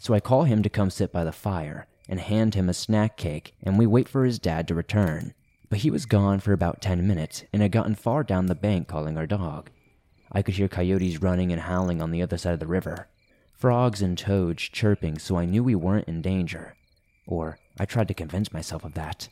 So 0.00 0.14
I 0.14 0.20
call 0.20 0.44
him 0.44 0.62
to 0.62 0.68
come 0.68 0.90
sit 0.90 1.12
by 1.12 1.24
the 1.24 1.32
fire 1.32 1.86
and 2.08 2.20
hand 2.20 2.54
him 2.54 2.68
a 2.68 2.74
snack 2.74 3.16
cake, 3.16 3.54
and 3.62 3.78
we 3.78 3.86
wait 3.86 4.08
for 4.08 4.24
his 4.24 4.38
dad 4.38 4.68
to 4.68 4.74
return. 4.74 5.34
But 5.68 5.80
he 5.80 5.90
was 5.90 6.06
gone 6.06 6.38
for 6.40 6.52
about 6.52 6.80
10 6.80 7.06
minutes 7.06 7.44
and 7.52 7.60
had 7.60 7.72
gotten 7.72 7.94
far 7.94 8.22
down 8.22 8.46
the 8.46 8.54
bank 8.54 8.86
calling 8.86 9.18
our 9.18 9.26
dog. 9.26 9.70
I 10.30 10.42
could 10.42 10.54
hear 10.54 10.68
coyotes 10.68 11.20
running 11.20 11.52
and 11.52 11.62
howling 11.62 12.00
on 12.00 12.10
the 12.10 12.22
other 12.22 12.38
side 12.38 12.54
of 12.54 12.60
the 12.60 12.66
river, 12.66 13.08
frogs 13.52 14.02
and 14.02 14.16
toads 14.16 14.62
chirping, 14.62 15.18
so 15.18 15.36
I 15.36 15.44
knew 15.44 15.64
we 15.64 15.74
weren't 15.74 16.08
in 16.08 16.22
danger. 16.22 16.76
Or 17.26 17.58
I 17.78 17.84
tried 17.84 18.08
to 18.08 18.14
convince 18.14 18.52
myself 18.52 18.84
of 18.84 18.94
that. 18.94 19.28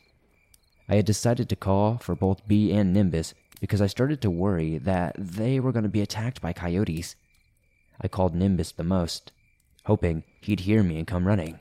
I 0.89 0.95
had 0.95 1.05
decided 1.05 1.49
to 1.49 1.55
call 1.55 1.97
for 1.97 2.15
both 2.15 2.47
B 2.47 2.71
and 2.71 2.93
Nimbus 2.93 3.33
because 3.59 3.81
I 3.81 3.87
started 3.87 4.21
to 4.21 4.29
worry 4.29 4.77
that 4.77 5.15
they 5.17 5.59
were 5.59 5.71
going 5.71 5.83
to 5.83 5.89
be 5.89 6.01
attacked 6.01 6.41
by 6.41 6.53
coyotes. 6.53 7.15
I 8.01 8.07
called 8.07 8.35
Nimbus 8.35 8.73
the 8.73 8.83
most, 8.83 9.31
hoping 9.85 10.23
he'd 10.41 10.61
hear 10.61 10.83
me 10.83 10.97
and 10.97 11.07
come 11.07 11.27
running. 11.27 11.59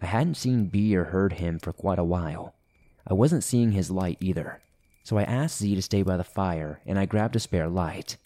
I 0.00 0.06
hadn't 0.06 0.36
seen 0.36 0.66
B 0.66 0.96
or 0.96 1.04
heard 1.04 1.34
him 1.34 1.58
for 1.58 1.72
quite 1.72 1.98
a 1.98 2.04
while. 2.04 2.54
I 3.06 3.14
wasn't 3.14 3.44
seeing 3.44 3.72
his 3.72 3.90
light 3.90 4.18
either, 4.20 4.60
so 5.02 5.18
I 5.18 5.24
asked 5.24 5.58
Z 5.58 5.74
to 5.74 5.82
stay 5.82 6.02
by 6.02 6.16
the 6.16 6.24
fire 6.24 6.80
and 6.86 6.98
I 6.98 7.06
grabbed 7.06 7.36
a 7.36 7.40
spare 7.40 7.68
light. 7.68 8.16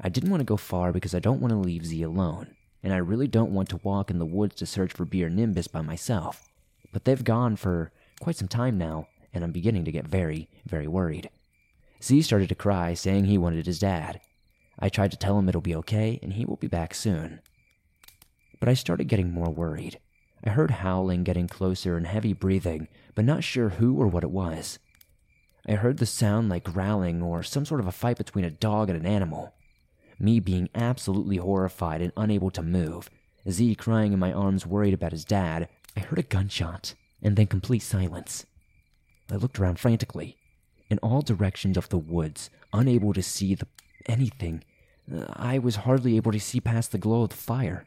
I 0.00 0.08
didn't 0.08 0.30
want 0.30 0.40
to 0.40 0.44
go 0.44 0.56
far 0.56 0.92
because 0.92 1.14
I 1.14 1.20
don't 1.20 1.40
want 1.40 1.52
to 1.52 1.58
leave 1.58 1.86
Z 1.86 2.02
alone, 2.02 2.56
and 2.82 2.92
I 2.92 2.98
really 2.98 3.28
don't 3.28 3.52
want 3.52 3.68
to 3.70 3.80
walk 3.82 4.10
in 4.10 4.18
the 4.18 4.26
woods 4.26 4.56
to 4.56 4.66
search 4.66 4.92
for 4.92 5.04
B 5.04 5.24
or 5.24 5.30
Nimbus 5.30 5.68
by 5.68 5.82
myself. 5.82 6.48
But 6.92 7.04
they've 7.04 7.24
gone 7.24 7.56
for 7.56 7.92
quite 8.20 8.36
some 8.36 8.48
time 8.48 8.76
now, 8.76 9.08
and 9.32 9.44
I'm 9.44 9.52
beginning 9.52 9.84
to 9.84 9.92
get 9.92 10.06
very, 10.06 10.48
very 10.66 10.88
worried. 10.88 11.30
Z 12.02 12.22
started 12.22 12.48
to 12.50 12.54
cry, 12.54 12.94
saying 12.94 13.24
he 13.24 13.38
wanted 13.38 13.66
his 13.66 13.78
dad. 13.78 14.20
I 14.78 14.88
tried 14.88 15.10
to 15.12 15.16
tell 15.16 15.38
him 15.38 15.48
it'll 15.48 15.60
be 15.60 15.76
okay 15.76 16.18
and 16.22 16.32
he 16.32 16.44
will 16.44 16.56
be 16.56 16.66
back 16.66 16.94
soon. 16.94 17.40
But 18.60 18.68
I 18.68 18.74
started 18.74 19.08
getting 19.08 19.32
more 19.32 19.50
worried. 19.50 19.98
I 20.44 20.50
heard 20.50 20.70
howling 20.70 21.24
getting 21.24 21.48
closer 21.48 21.96
and 21.96 22.06
heavy 22.06 22.32
breathing, 22.32 22.88
but 23.14 23.24
not 23.24 23.44
sure 23.44 23.70
who 23.70 23.96
or 23.96 24.06
what 24.06 24.24
it 24.24 24.30
was. 24.30 24.78
I 25.66 25.72
heard 25.72 25.98
the 25.98 26.06
sound 26.06 26.50
like 26.50 26.64
growling 26.64 27.22
or 27.22 27.42
some 27.42 27.64
sort 27.64 27.80
of 27.80 27.86
a 27.86 27.92
fight 27.92 28.18
between 28.18 28.44
a 28.44 28.50
dog 28.50 28.90
and 28.90 28.98
an 28.98 29.06
animal. 29.06 29.54
Me 30.18 30.38
being 30.38 30.68
absolutely 30.74 31.36
horrified 31.36 32.02
and 32.02 32.12
unable 32.16 32.50
to 32.50 32.62
move, 32.62 33.08
Z 33.50 33.74
crying 33.76 34.12
in 34.12 34.18
my 34.18 34.32
arms 34.32 34.66
worried 34.66 34.94
about 34.94 35.12
his 35.12 35.24
dad, 35.24 35.68
I 35.96 36.00
heard 36.00 36.18
a 36.18 36.22
gunshot 36.22 36.94
and 37.22 37.36
then 37.36 37.46
complete 37.46 37.80
silence. 37.80 38.44
I 39.30 39.36
looked 39.36 39.58
around 39.58 39.78
frantically, 39.78 40.36
in 40.90 40.98
all 40.98 41.22
directions 41.22 41.76
of 41.78 41.88
the 41.88 41.98
woods, 41.98 42.50
unable 42.72 43.14
to 43.14 43.22
see 43.22 43.54
the 43.54 43.66
anything. 44.06 44.62
Uh, 45.12 45.24
I 45.32 45.58
was 45.58 45.76
hardly 45.76 46.16
able 46.16 46.32
to 46.32 46.40
see 46.40 46.60
past 46.60 46.92
the 46.92 46.98
glow 46.98 47.22
of 47.22 47.30
the 47.30 47.36
fire. 47.36 47.86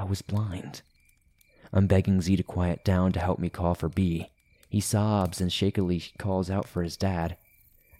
I 0.00 0.04
was 0.04 0.22
blind. 0.22 0.80
I'm 1.74 1.86
begging 1.86 2.22
Z 2.22 2.34
to 2.36 2.42
quiet 2.42 2.84
down 2.84 3.12
to 3.12 3.20
help 3.20 3.38
me 3.38 3.50
call 3.50 3.74
for 3.74 3.90
B. 3.90 4.30
He 4.70 4.80
sobs 4.80 5.42
and 5.42 5.52
shakily 5.52 6.02
calls 6.16 6.50
out 6.50 6.66
for 6.66 6.82
his 6.82 6.96
dad. 6.96 7.36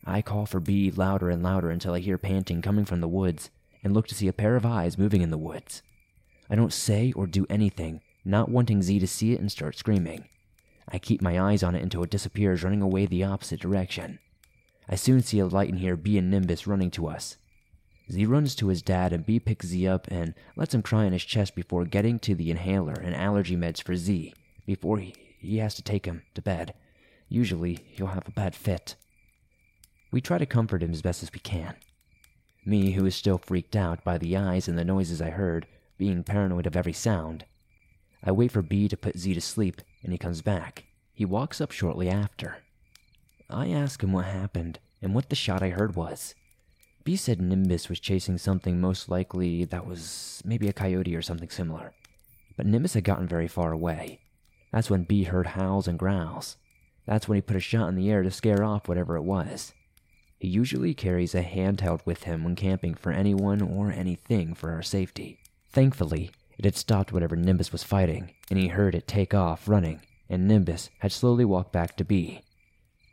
I 0.07 0.23
call 0.23 0.47
for 0.47 0.61
B 0.61 0.91
louder 0.91 1.29
and 1.29 1.43
louder 1.43 1.69
until 1.69 1.93
I 1.93 1.99
hear 1.99 2.17
panting 2.17 2.63
coming 2.63 2.87
from 2.87 3.03
the 3.03 3.09
woods 3.09 3.51
and 3.85 3.93
look 3.93 4.07
to 4.09 4.15
see 4.15 4.29
a 4.29 4.33
pair 4.33 4.57
of 4.57 4.65
eyes 4.65 4.97
moving 4.97 5.21
in 5.21 5.29
the 5.29 5.37
woods. 5.37 5.83
I 6.49 6.55
don't 6.55 6.73
say 6.73 7.13
or 7.13 7.27
do 7.27 7.47
anything, 7.51 8.01
not 8.25 8.49
wanting 8.49 8.81
Z 8.81 8.99
to 8.99 9.07
see 9.07 9.35
it 9.35 9.41
and 9.41 9.53
start 9.53 9.77
screaming. 9.77 10.25
I 10.89 10.99
keep 10.99 11.21
my 11.21 11.39
eyes 11.39 11.63
on 11.63 11.75
it 11.75 11.83
until 11.83 12.03
it 12.03 12.11
disappears, 12.11 12.65
running 12.65 12.81
away 12.81 13.05
the 13.05 13.25
opposite 13.25 13.61
direction. 13.61 14.21
I 14.89 14.95
soon 14.95 15.21
see 15.21 15.39
a 15.39 15.47
light 15.47 15.69
and 15.69 15.79
hear 15.79 15.97
B 15.97 16.17
and 16.17 16.31
Nimbus 16.31 16.67
running 16.67 16.91
to 16.93 17.09
us. 17.09 17.37
Z 18.11 18.27
runs 18.27 18.55
to 18.57 18.69
his 18.69 18.83
dad 18.83 19.13
and 19.13 19.25
B 19.25 19.39
picks 19.39 19.67
Z 19.67 19.87
up 19.87 20.09
and 20.11 20.35
lets 20.57 20.75
him 20.75 20.83
cry 20.83 21.07
on 21.07 21.13
his 21.13 21.25
chest 21.25 21.55
before 21.55 21.85
getting 21.85 22.19
to 22.21 22.35
the 22.35 22.51
inhaler 22.51 22.95
and 22.95 23.15
allergy 23.15 23.57
meds 23.57 23.83
for 23.83 23.95
Z 23.95 24.35
before 24.67 24.99
he, 24.99 25.15
he 25.39 25.59
has 25.59 25.75
to 25.77 25.83
take 25.83 26.07
him 26.07 26.23
to 26.35 26.43
bed. 26.43 26.75
Usually, 27.29 27.79
he'll 27.93 28.09
have 28.09 28.27
a 28.27 28.33
bad 28.33 28.55
fit. 28.55 28.97
We 30.11 30.21
try 30.21 30.39
to 30.39 30.47
comfort 30.47 30.83
him 30.83 30.91
as 30.91 31.03
best 31.03 31.23
as 31.23 31.33
we 31.33 31.39
can. 31.39 31.77
Me, 32.65 32.93
who 32.93 33.07
is 33.07 33.15
still 33.15 33.39
freaked 33.39 33.77
out 33.77 34.03
by 34.03 34.19
the 34.19 34.37
eyes 34.37 34.67
and 34.67 34.77
the 34.77 34.85
noises 34.85 35.23
I 35.23 35.31
heard, 35.31 35.67
being 35.97 36.25
paranoid 36.25 36.67
of 36.67 36.77
every 36.77 36.93
sound. 36.93 37.45
I 38.25 38.33
wait 38.33 38.53
for 38.53 38.63
B 38.63 38.89
to 38.89 38.97
put 38.97 39.19
Z 39.19 39.33
to 39.35 39.41
sleep, 39.41 39.81
and 40.03 40.13
he 40.13 40.19
comes 40.19 40.43
back. 40.43 40.85
He 41.13 41.25
walks 41.25 41.61
up 41.61 41.71
shortly 41.71 42.09
after. 42.09 42.59
I 43.49 43.69
ask 43.69 44.03
him 44.03 44.13
what 44.13 44.27
happened 44.27 44.79
and 45.01 45.15
what 45.15 45.31
the 45.31 45.37
shot 45.37 45.63
I 45.63 45.71
heard 45.71 45.95
was. 45.95 46.35
B 47.03 47.17
said 47.17 47.41
Nimbus 47.41 47.89
was 47.89 47.99
chasing 47.99 48.39
something 48.39 48.81
most 48.81 49.09
likely 49.09 49.65
that 49.65 49.87
was 49.87 50.43
maybe 50.45 50.69
a 50.69 50.73
coyote 50.73 51.17
or 51.17 51.23
something 51.23 51.49
similar. 51.49 51.93
But 52.57 52.67
Nimbus 52.67 52.95
had 52.95 53.05
gotten 53.05 53.27
very 53.27 53.49
far 53.49 53.73
away. 53.73 54.21
That's 54.71 54.91
when 54.91 55.05
B 55.05 55.25
heard 55.25 55.49
howls 55.49 55.89
and 55.89 55.99
growls. 55.99 56.57
That's 57.07 57.27
when 57.27 57.37
he 57.37 57.43
put 57.43 57.57
a 57.57 57.61
shot 57.61 57.89
in 57.89 57.97
the 57.97 58.11
air 58.11 58.23
to 58.23 58.31
scare 58.31 58.63
off 58.63 58.87
whatever 58.87 59.17
it 59.17 59.23
was. 59.23 59.73
He 60.39 60.49
usually 60.49 60.95
carries 60.95 61.35
a 61.35 61.43
handheld 61.43 62.01
with 62.05 62.25
him 62.25 62.45
when 62.45 62.55
camping 62.55 62.95
for 62.95 63.13
anyone 63.13 63.61
or 63.63 63.91
anything 63.91 64.55
for 64.55 64.71
our 64.71 64.83
safety. 64.83 65.39
Thankfully, 65.71 66.31
It 66.61 66.67
had 66.67 66.77
stopped 66.77 67.11
whatever 67.11 67.37
Nimbus 67.37 67.73
was 67.73 67.83
fighting, 67.83 68.33
and 68.51 68.59
he 68.59 68.69
heard 68.69 68.95
it 68.95 69.09
take 69.09 69.33
off 69.33 69.67
running, 69.67 70.03
and 70.29 70.47
Nimbus 70.47 70.91
had 70.99 71.11
slowly 71.11 71.43
walked 71.43 71.73
back 71.73 71.97
to 71.97 72.05
B. 72.05 72.43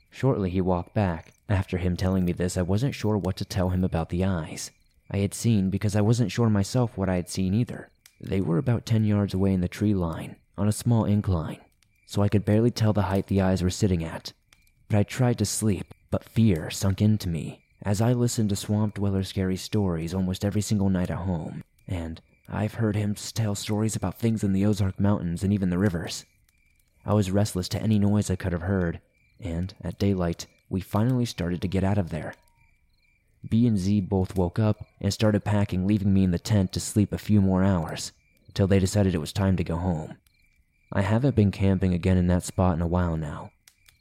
Shortly 0.10 0.50
he 0.50 0.62
walked 0.62 0.94
back. 0.94 1.34
After 1.50 1.78
him 1.78 1.96
telling 1.96 2.26
me 2.26 2.32
this, 2.32 2.58
I 2.58 2.62
wasn't 2.62 2.96
sure 2.96 3.18
what 3.18 3.38
to 3.38 3.46
tell 3.46 3.70
him 3.70 3.84
about 3.84 4.10
the 4.10 4.24
eyes. 4.24 4.72
I 5.10 5.18
had 5.18 5.34
seen 5.34 5.70
because 5.70 5.96
I 5.96 6.02
wasn't 6.02 6.32
sure 6.32 6.50
myself 6.50 6.98
what 6.98 7.10
I 7.10 7.16
had 7.16 7.30
seen 7.30 7.54
either. 7.54 7.90
They 8.20 8.42
were 8.42 8.58
about 8.58 8.86
10 8.86 9.06
yards 9.06 9.34
away 9.34 9.54
in 9.54 9.62
the 9.62 9.68
tree 9.68 9.94
line, 9.94 10.36
on 10.58 10.68
a 10.68 10.74
small 10.74 11.06
incline, 11.06 11.60
so 12.06 12.22
I 12.22 12.30
could 12.30 12.44
barely 12.44 12.72
tell 12.72 12.94
the 12.94 13.04
height 13.04 13.28
the 13.28 13.42
eyes 13.42 13.64
were 13.64 13.70
sitting 13.70 14.04
at. 14.04 14.34
But 14.90 14.98
I 14.98 15.04
tried 15.04 15.38
to 15.38 15.46
sleep, 15.46 15.94
but 16.10 16.24
fear 16.24 16.70
sunk 16.70 17.02
into 17.02 17.30
me 17.30 17.62
as 17.84 18.02
I 18.02 18.14
listened 18.14 18.50
to 18.50 18.56
Swamp 18.56 18.96
Dweller 18.96 19.24
scary 19.24 19.56
stories 19.56 20.14
almost 20.14 20.44
every 20.44 20.62
single 20.62 20.90
night 20.90 21.12
at 21.12 21.20
home, 21.20 21.64
and 21.88 22.20
I've 22.50 22.76
heard 22.76 22.96
him 22.96 23.16
tell 23.16 23.56
stories 23.56 23.96
about 23.96 24.18
things 24.18 24.44
in 24.44 24.54
the 24.54 24.66
Ozark 24.66 25.00
Mountains 25.00 25.44
and 25.44 25.54
even 25.54 25.70
the 25.70 25.78
rivers. 25.78 26.26
I 27.06 27.14
was 27.14 27.32
restless 27.32 27.70
to 27.70 27.82
any 27.82 28.00
noise 28.00 28.30
I 28.30 28.36
could 28.36 28.52
have 28.52 28.64
heard, 28.64 29.00
and 29.40 29.74
at 29.84 30.00
daylight, 30.00 30.48
we 30.70 30.82
finally 30.82 31.26
started 31.26 31.62
to 31.62 31.68
get 31.68 31.84
out 31.84 31.98
of 31.98 32.10
there. 32.10 32.34
B 33.50 33.68
and 33.68 33.78
Z 33.78 34.02
both 34.02 34.36
woke 34.36 34.60
up 34.60 34.86
and 35.00 35.14
started 35.14 35.44
packing, 35.44 35.86
leaving 35.86 36.14
me 36.14 36.24
in 36.24 36.32
the 36.32 36.40
tent 36.40 36.74
to 36.74 36.80
sleep 36.80 37.14
a 37.14 37.18
few 37.18 37.42
more 37.42 37.64
hours, 37.64 38.12
till 38.54 38.68
they 38.68 38.80
decided 38.80 39.14
it 39.14 39.20
was 39.20 39.32
time 39.32 39.56
to 39.58 39.64
go 39.64 39.78
home. 39.78 40.18
I 40.92 41.02
haven't 41.02 41.36
been 41.36 41.52
camping 41.52 41.94
again 41.94 42.18
in 42.18 42.28
that 42.28 42.44
spot 42.44 42.76
in 42.76 42.82
a 42.82 42.88
while 42.88 43.18
now, 43.18 43.52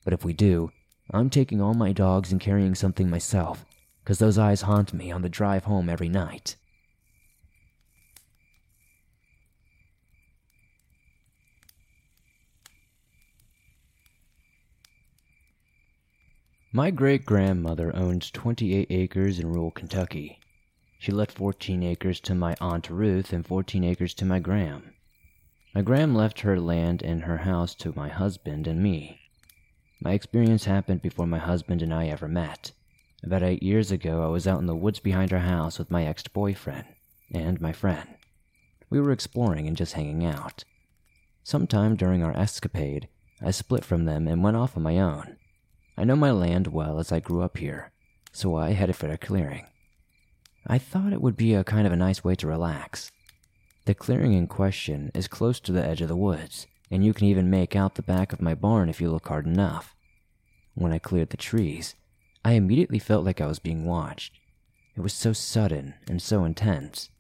but 0.05 0.13
if 0.13 0.25
we 0.25 0.33
do, 0.33 0.73
I'm 1.11 1.31
taking 1.31 1.61
all 1.61 1.75
my 1.75 1.93
dogs 1.93 2.33
and 2.33 2.41
carrying 2.41 2.75
something 2.75 3.11
myself, 3.11 3.65
because 4.03 4.19
those 4.19 4.39
eyes 4.39 4.63
haunt 4.63 4.93
me 4.93 5.13
on 5.13 5.23
the 5.23 5.29
drive 5.29 5.65
home 5.65 5.89
every 5.89 6.09
night. 6.09 6.57
My 16.73 16.91
great 16.91 17.25
grandmother 17.25 17.95
owned 17.95 18.33
28 18.33 18.89
acres 18.91 19.39
in 19.39 19.47
rural 19.47 19.71
Kentucky. 19.71 20.41
She 20.99 21.13
left 21.13 21.31
14 21.31 21.85
acres 21.85 22.19
to 22.21 22.35
my 22.35 22.57
Aunt 22.61 22.91
Ruth 22.91 23.33
and 23.33 23.47
14 23.47 23.85
acres 23.85 24.13
to 24.15 24.25
my 24.25 24.41
Gram. 24.41 24.93
My 25.73 25.83
Gram 25.83 26.15
left 26.15 26.41
her 26.41 26.59
land 26.59 27.03
and 27.03 27.23
her 27.23 27.39
house 27.39 27.75
to 27.77 27.93
my 27.95 28.09
husband 28.09 28.67
and 28.67 28.83
me. 28.83 29.21
My 30.01 30.13
experience 30.13 30.65
happened 30.65 31.03
before 31.03 31.27
my 31.27 31.39
husband 31.39 31.83
and 31.83 31.95
I 31.95 32.09
ever 32.09 32.27
met. 32.27 32.73
About 33.23 33.45
eight 33.45 33.63
years 33.63 33.93
ago, 33.93 34.25
I 34.25 34.29
was 34.29 34.47
out 34.49 34.59
in 34.61 34.67
the 34.67 34.75
woods 34.75 34.99
behind 34.99 35.33
our 35.33 35.39
house 35.39 35.79
with 35.79 35.91
my 35.91 36.05
ex 36.05 36.27
boyfriend 36.27 36.87
and 37.33 37.61
my 37.61 37.73
friend. 37.73 38.09
We 38.91 39.01
were 39.01 39.13
exploring 39.13 39.69
and 39.69 39.77
just 39.77 39.93
hanging 39.93 40.25
out. 40.25 40.65
Sometime 41.45 41.95
during 41.95 42.25
our 42.25 42.37
escapade, 42.37 43.09
I 43.41 43.53
split 43.53 43.85
from 43.85 44.05
them 44.05 44.27
and 44.27 44.43
went 44.43 44.57
off 44.57 44.77
on 44.77 44.83
my 44.83 44.99
own. 44.99 45.37
I 45.97 46.05
know 46.05 46.17
my 46.17 46.31
land 46.31 46.69
well 46.69 46.99
as 46.99 47.11
I 47.11 47.21
grew 47.21 47.43
up 47.43 47.57
here, 47.57 47.91
so 48.31 48.55
I 48.57 48.73
headed 48.73 48.97
for 48.97 49.09
a 49.09 49.17
clearing. 49.17 49.67
I 50.67 50.79
thought 50.79 51.13
it 51.13 51.23
would 51.23 51.37
be 51.37 51.55
a 51.55 51.65
kind 51.65 51.87
of 51.87 51.93
a 51.93 51.97
nice 51.97 52.23
way 52.23 52.35
to 52.35 52.47
relax. 52.47 53.11
The 53.87 53.95
clearing 53.95 54.33
in 54.33 54.47
question 54.47 55.11
is 55.15 55.29
close 55.29 55.59
to 55.61 55.73
the 55.73 55.85
edge 55.85 56.03
of 56.03 56.09
the 56.09 56.17
woods, 56.17 56.67
and 56.91 57.05
you 57.05 57.15
can 57.15 57.27
even 57.27 57.49
make 57.49 57.75
out 57.75 57.95
the 57.95 58.03
back 58.03 58.33
of 58.33 58.43
my 58.43 58.55
barn 58.55 58.89
if 58.89 59.01
you 59.01 59.11
look 59.11 59.29
hard 59.29 59.47
enough. 59.47 59.95
When 60.75 60.93
I 60.93 60.99
cleared 60.99 61.31
the 61.31 61.37
trees, 61.37 61.95
I 62.45 62.53
immediately 62.53 62.99
felt 62.99 63.25
like 63.25 63.41
I 63.41 63.47
was 63.47 63.59
being 63.59 63.87
watched. 63.87 64.39
It 64.97 65.01
was 65.01 65.15
so 65.15 65.33
sudden 65.33 65.95
and 66.09 66.21
so 66.21 66.45
intense. 66.45 67.11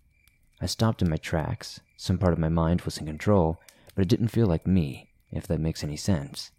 I 0.61 0.67
stopped 0.67 1.01
in 1.01 1.09
my 1.09 1.17
tracks. 1.17 1.81
Some 1.97 2.19
part 2.19 2.33
of 2.33 2.39
my 2.39 2.49
mind 2.49 2.83
was 2.83 2.99
in 2.99 3.07
control, 3.07 3.61
but 3.95 4.03
it 4.03 4.09
didn't 4.09 4.29
feel 4.29 4.47
like 4.47 4.67
me, 4.67 5.09
if 5.31 5.47
that 5.47 5.61
makes 5.61 5.83
any 5.83 5.97
sense. 5.97 6.51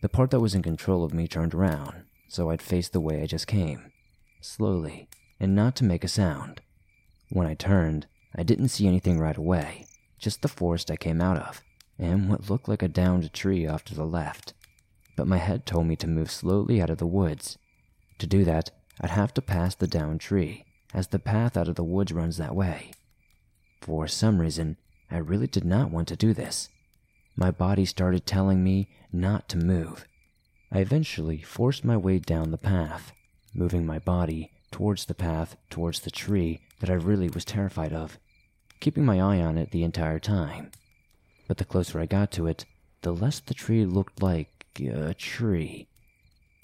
The 0.00 0.08
part 0.08 0.30
that 0.30 0.40
was 0.40 0.54
in 0.54 0.62
control 0.62 1.04
of 1.04 1.12
me 1.12 1.28
turned 1.28 1.54
around, 1.54 2.04
so 2.28 2.50
I'd 2.50 2.62
face 2.62 2.88
the 2.88 3.00
way 3.00 3.22
I 3.22 3.26
just 3.26 3.46
came, 3.46 3.92
slowly, 4.40 5.08
and 5.38 5.54
not 5.54 5.76
to 5.76 5.84
make 5.84 6.04
a 6.04 6.08
sound. 6.08 6.62
When 7.28 7.46
I 7.46 7.54
turned, 7.54 8.06
I 8.34 8.42
didn't 8.42 8.68
see 8.68 8.86
anything 8.86 9.18
right 9.18 9.36
away, 9.36 9.86
just 10.18 10.40
the 10.40 10.48
forest 10.48 10.90
I 10.90 10.96
came 10.96 11.20
out 11.20 11.36
of, 11.36 11.62
and 11.98 12.30
what 12.30 12.48
looked 12.48 12.66
like 12.66 12.82
a 12.82 12.88
downed 12.88 13.32
tree 13.34 13.66
off 13.66 13.84
to 13.86 13.94
the 13.94 14.06
left. 14.06 14.54
But 15.16 15.26
my 15.26 15.36
head 15.36 15.66
told 15.66 15.86
me 15.86 15.96
to 15.96 16.06
move 16.06 16.30
slowly 16.30 16.80
out 16.80 16.88
of 16.88 16.98
the 16.98 17.06
woods. 17.06 17.58
To 18.20 18.26
do 18.26 18.42
that, 18.44 18.70
I'd 19.02 19.10
have 19.10 19.34
to 19.34 19.42
pass 19.42 19.74
the 19.74 19.86
downed 19.86 20.20
tree, 20.20 20.64
as 20.94 21.08
the 21.08 21.18
path 21.18 21.58
out 21.58 21.68
of 21.68 21.74
the 21.74 21.84
woods 21.84 22.12
runs 22.12 22.38
that 22.38 22.54
way. 22.54 22.92
For 23.82 24.08
some 24.08 24.40
reason, 24.40 24.78
I 25.10 25.18
really 25.18 25.46
did 25.46 25.64
not 25.64 25.90
want 25.90 26.08
to 26.08 26.16
do 26.16 26.32
this. 26.32 26.70
My 27.36 27.50
body 27.50 27.84
started 27.84 28.26
telling 28.26 28.62
me 28.62 28.88
not 29.12 29.48
to 29.50 29.58
move. 29.58 30.06
I 30.72 30.80
eventually 30.80 31.38
forced 31.38 31.84
my 31.84 31.96
way 31.96 32.18
down 32.18 32.50
the 32.50 32.58
path, 32.58 33.12
moving 33.54 33.84
my 33.86 33.98
body 33.98 34.52
towards 34.70 35.06
the 35.06 35.14
path 35.14 35.56
towards 35.68 36.00
the 36.00 36.10
tree 36.10 36.60
that 36.80 36.90
I 36.90 36.94
really 36.94 37.28
was 37.28 37.44
terrified 37.44 37.92
of, 37.92 38.18
keeping 38.78 39.04
my 39.04 39.20
eye 39.20 39.40
on 39.40 39.58
it 39.58 39.70
the 39.70 39.82
entire 39.82 40.18
time. 40.18 40.70
But 41.48 41.58
the 41.58 41.64
closer 41.64 41.98
I 41.98 42.06
got 42.06 42.30
to 42.32 42.46
it, 42.46 42.64
the 43.02 43.12
less 43.12 43.40
the 43.40 43.54
tree 43.54 43.84
looked 43.84 44.22
like 44.22 44.66
a 44.78 45.14
tree. 45.14 45.88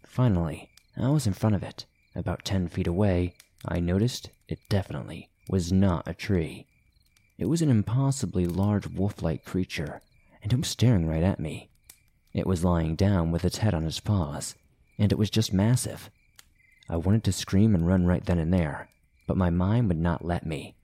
Finally, 0.06 0.70
I 0.96 1.08
was 1.08 1.26
in 1.26 1.32
front 1.32 1.56
of 1.56 1.62
it. 1.62 1.86
About 2.14 2.44
10 2.44 2.68
feet 2.68 2.86
away, 2.86 3.34
I 3.66 3.80
noticed 3.80 4.30
it 4.48 4.60
definitely 4.68 5.28
was 5.48 5.72
not 5.72 6.06
a 6.06 6.14
tree. 6.14 6.66
It 7.38 7.46
was 7.46 7.60
an 7.60 7.70
impossibly 7.70 8.46
large 8.46 8.86
wolf 8.86 9.22
like 9.22 9.44
creature, 9.44 10.00
and 10.46 10.52
it 10.52 10.58
was 10.60 10.68
staring 10.68 11.08
right 11.08 11.24
at 11.24 11.40
me. 11.40 11.68
It 12.32 12.46
was 12.46 12.62
lying 12.62 12.94
down 12.94 13.32
with 13.32 13.44
its 13.44 13.58
head 13.58 13.74
on 13.74 13.84
its 13.84 13.98
paws, 13.98 14.54
and 14.96 15.10
it 15.10 15.18
was 15.18 15.28
just 15.28 15.52
massive. 15.52 16.08
I 16.88 16.98
wanted 16.98 17.24
to 17.24 17.32
scream 17.32 17.74
and 17.74 17.84
run 17.84 18.06
right 18.06 18.24
then 18.24 18.38
and 18.38 18.54
there, 18.54 18.88
but 19.26 19.36
my 19.36 19.50
mind 19.50 19.88
would 19.88 19.98
not 19.98 20.24
let 20.24 20.46
me. 20.46 20.76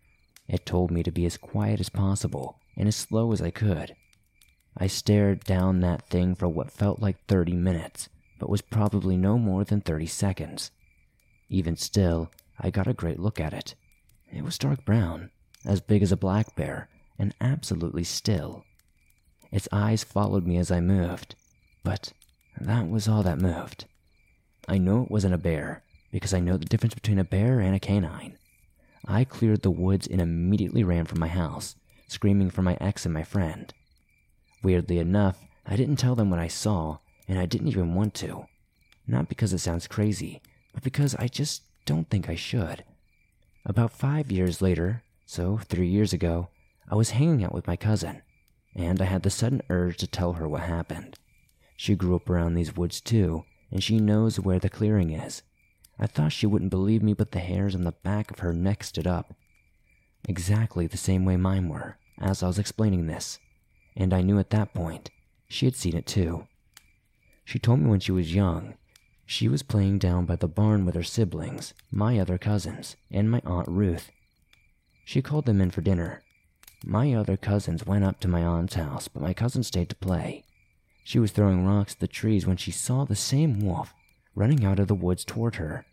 It 0.49 0.67
told 0.67 0.91
me 0.91 1.05
to 1.05 1.13
be 1.13 1.27
as 1.27 1.37
quiet 1.37 1.79
as 1.79 1.91
possible 1.91 2.59
and 2.77 2.89
as 2.89 2.97
slow 2.97 3.31
as 3.31 3.41
I 3.41 3.51
could. 3.51 3.95
I 4.77 4.89
stared 4.89 5.45
down 5.45 5.79
that 5.79 6.09
thing 6.09 6.35
for 6.35 6.49
what 6.49 6.73
felt 6.73 6.99
like 6.99 7.25
30 7.29 7.53
minutes, 7.53 8.09
but 8.41 8.51
was 8.51 8.63
probably 8.63 9.17
no 9.17 9.39
more 9.39 9.63
than 9.63 9.81
30 9.81 10.07
seconds. 10.07 10.73
Even 11.49 11.77
still, 11.77 12.33
I 12.59 12.71
got 12.71 12.89
a 12.89 12.93
great 12.93 13.21
look 13.21 13.39
at 13.39 13.53
it. 13.53 13.77
It 14.29 14.43
was 14.43 14.59
dark 14.59 14.85
brown, 14.85 15.31
as 15.65 15.81
big 15.81 16.03
as 16.03 16.11
a 16.11 16.17
black 16.17 16.57
bear, 16.57 16.89
and 17.17 17.33
absolutely 17.41 18.03
still. 18.03 18.65
Its 19.53 19.69
eyes 19.71 20.03
followed 20.03 20.47
me 20.47 20.57
as 20.57 20.71
I 20.71 20.81
moved, 20.81 21.35
but 21.85 22.13
that 22.59 22.89
was 22.89 23.07
all 23.07 23.23
that 23.23 23.39
moved. 23.39 23.85
I 24.67 24.79
know 24.79 25.03
it 25.03 25.11
wasn't 25.11 25.35
a 25.35 25.39
bear 25.39 25.83
because 26.11 26.33
I 26.33 26.41
know 26.41 26.57
the 26.57 26.65
difference 26.65 26.95
between 26.95 27.19
a 27.19 27.25
bear 27.25 27.61
and 27.61 27.75
a 27.75 27.81
canine. 27.81 28.39
I 29.07 29.25
cleared 29.25 29.63
the 29.63 29.71
woods 29.71 30.07
and 30.07 30.21
immediately 30.21 30.83
ran 30.85 31.05
from 31.05 31.21
my 31.21 31.29
house, 31.29 31.77
screaming 32.09 32.51
for 32.51 32.63
my 32.63 32.79
ex 32.81 33.05
and 33.05 33.13
my 33.13 33.25
friend. 33.25 33.73
Weirdly 34.63 34.99
enough, 34.99 35.39
I 35.67 35.77
didn't 35.77 35.97
tell 35.97 36.15
them 36.15 36.31
what 36.31 36.41
I 36.41 36.49
saw, 36.49 36.99
and 37.29 37.39
I 37.39 37.47
didn't 37.47 37.69
even 37.69 37.95
want 37.95 38.15
to. 38.15 38.47
Not 39.07 39.29
because 39.29 39.53
it 39.53 39.59
sounds 39.59 39.87
crazy, 39.87 40.41
but 40.73 40.83
because 40.83 41.15
I 41.17 41.27
just 41.29 41.63
don't 41.85 42.09
think 42.09 42.29
I 42.29 42.37
should. 42.37 42.85
About 43.67 43.93
five 43.93 44.31
years 44.31 44.63
later, 44.63 45.03
so 45.27 45.59
three 45.59 45.89
years 45.89 46.13
ago, 46.13 46.49
I 46.89 46.95
was 46.95 47.11
hanging 47.11 47.45
out 47.45 47.55
with 47.55 47.67
my 47.67 47.77
cousin, 47.77 48.23
and 48.75 49.01
I 49.01 49.05
had 49.05 49.23
the 49.23 49.31
sudden 49.31 49.63
urge 49.69 49.97
to 49.99 50.07
tell 50.07 50.35
her 50.35 50.49
what 50.49 50.63
happened. 50.63 51.19
She 51.77 51.95
grew 51.95 52.15
up 52.15 52.29
around 52.31 52.55
these 52.55 52.77
woods 52.77 53.01
too, 53.01 53.45
and 53.71 53.83
she 53.83 53.99
knows 53.99 54.39
where 54.39 54.59
the 54.59 54.69
clearing 54.69 55.11
is. 55.11 55.43
I 55.99 56.07
thought 56.07 56.33
she 56.33 56.47
wouldn't 56.47 56.71
believe 56.71 57.03
me, 57.03 57.13
but 57.13 57.33
the 57.33 57.39
hairs 57.39 57.75
on 57.75 57.85
the 57.85 57.93
back 57.93 58.31
of 58.31 58.41
her 58.41 58.53
neck 58.53 58.85
stood 58.85 59.07
up. 59.07 59.35
Exactly 60.29 60.87
the 60.87 60.97
same 60.97 61.25
way 61.25 61.37
mine 61.37 61.69
were, 61.69 61.99
as 62.21 62.43
I 62.43 62.47
was 62.47 62.59
explaining 62.59 63.07
this. 63.07 63.39
And 63.97 64.15
I 64.15 64.23
knew 64.23 64.39
at 64.39 64.51
that 64.51 64.73
point 64.73 65.11
she 65.49 65.67
had 65.67 65.77
seen 65.77 65.97
it 65.97 66.07
too. 66.07 66.47
She 67.45 67.59
told 67.59 67.81
me 67.81 67.91
when 67.91 68.01
she 68.01 68.13
was 68.13 68.35
young, 68.35 68.75
she 69.27 69.49
was 69.49 69.63
playing 69.63 69.99
down 69.99 70.27
by 70.27 70.37
the 70.37 70.49
barn 70.49 70.85
with 70.85 70.95
her 70.95 71.03
siblings, 71.03 71.75
my 71.91 72.19
other 72.19 72.39
cousins, 72.39 72.97
and 73.11 73.31
my 73.31 73.41
Aunt 73.45 73.69
Ruth. 73.69 74.11
She 75.05 75.23
called 75.23 75.47
them 75.47 75.61
in 75.61 75.71
for 75.71 75.81
dinner. 75.81 76.23
My 76.85 77.15
other 77.15 77.37
cousins 77.37 77.87
went 77.87 78.05
up 78.05 78.19
to 78.21 78.29
my 78.29 78.43
aunt's 78.43 78.75
house, 78.75 79.07
but 79.07 79.23
my 79.23 79.33
cousin 79.33 79.63
stayed 79.63 79.89
to 79.91 79.97
play. 79.97 80.45
She 81.05 81.19
was 81.19 81.31
throwing 81.31 81.65
rocks 81.67 81.95
at 81.95 82.01
the 82.01 82.09
trees 82.09 82.47
when 82.47 82.57
she 82.57 82.71
saw 82.71 83.05
the 83.05 83.17
same 83.17 83.61
wolf 83.61 83.95
running 84.35 84.65
out 84.65 84.79
of 84.79 84.89
the 84.89 84.95
woods 84.95 85.25
toward 85.25 85.57
her. 85.57 85.85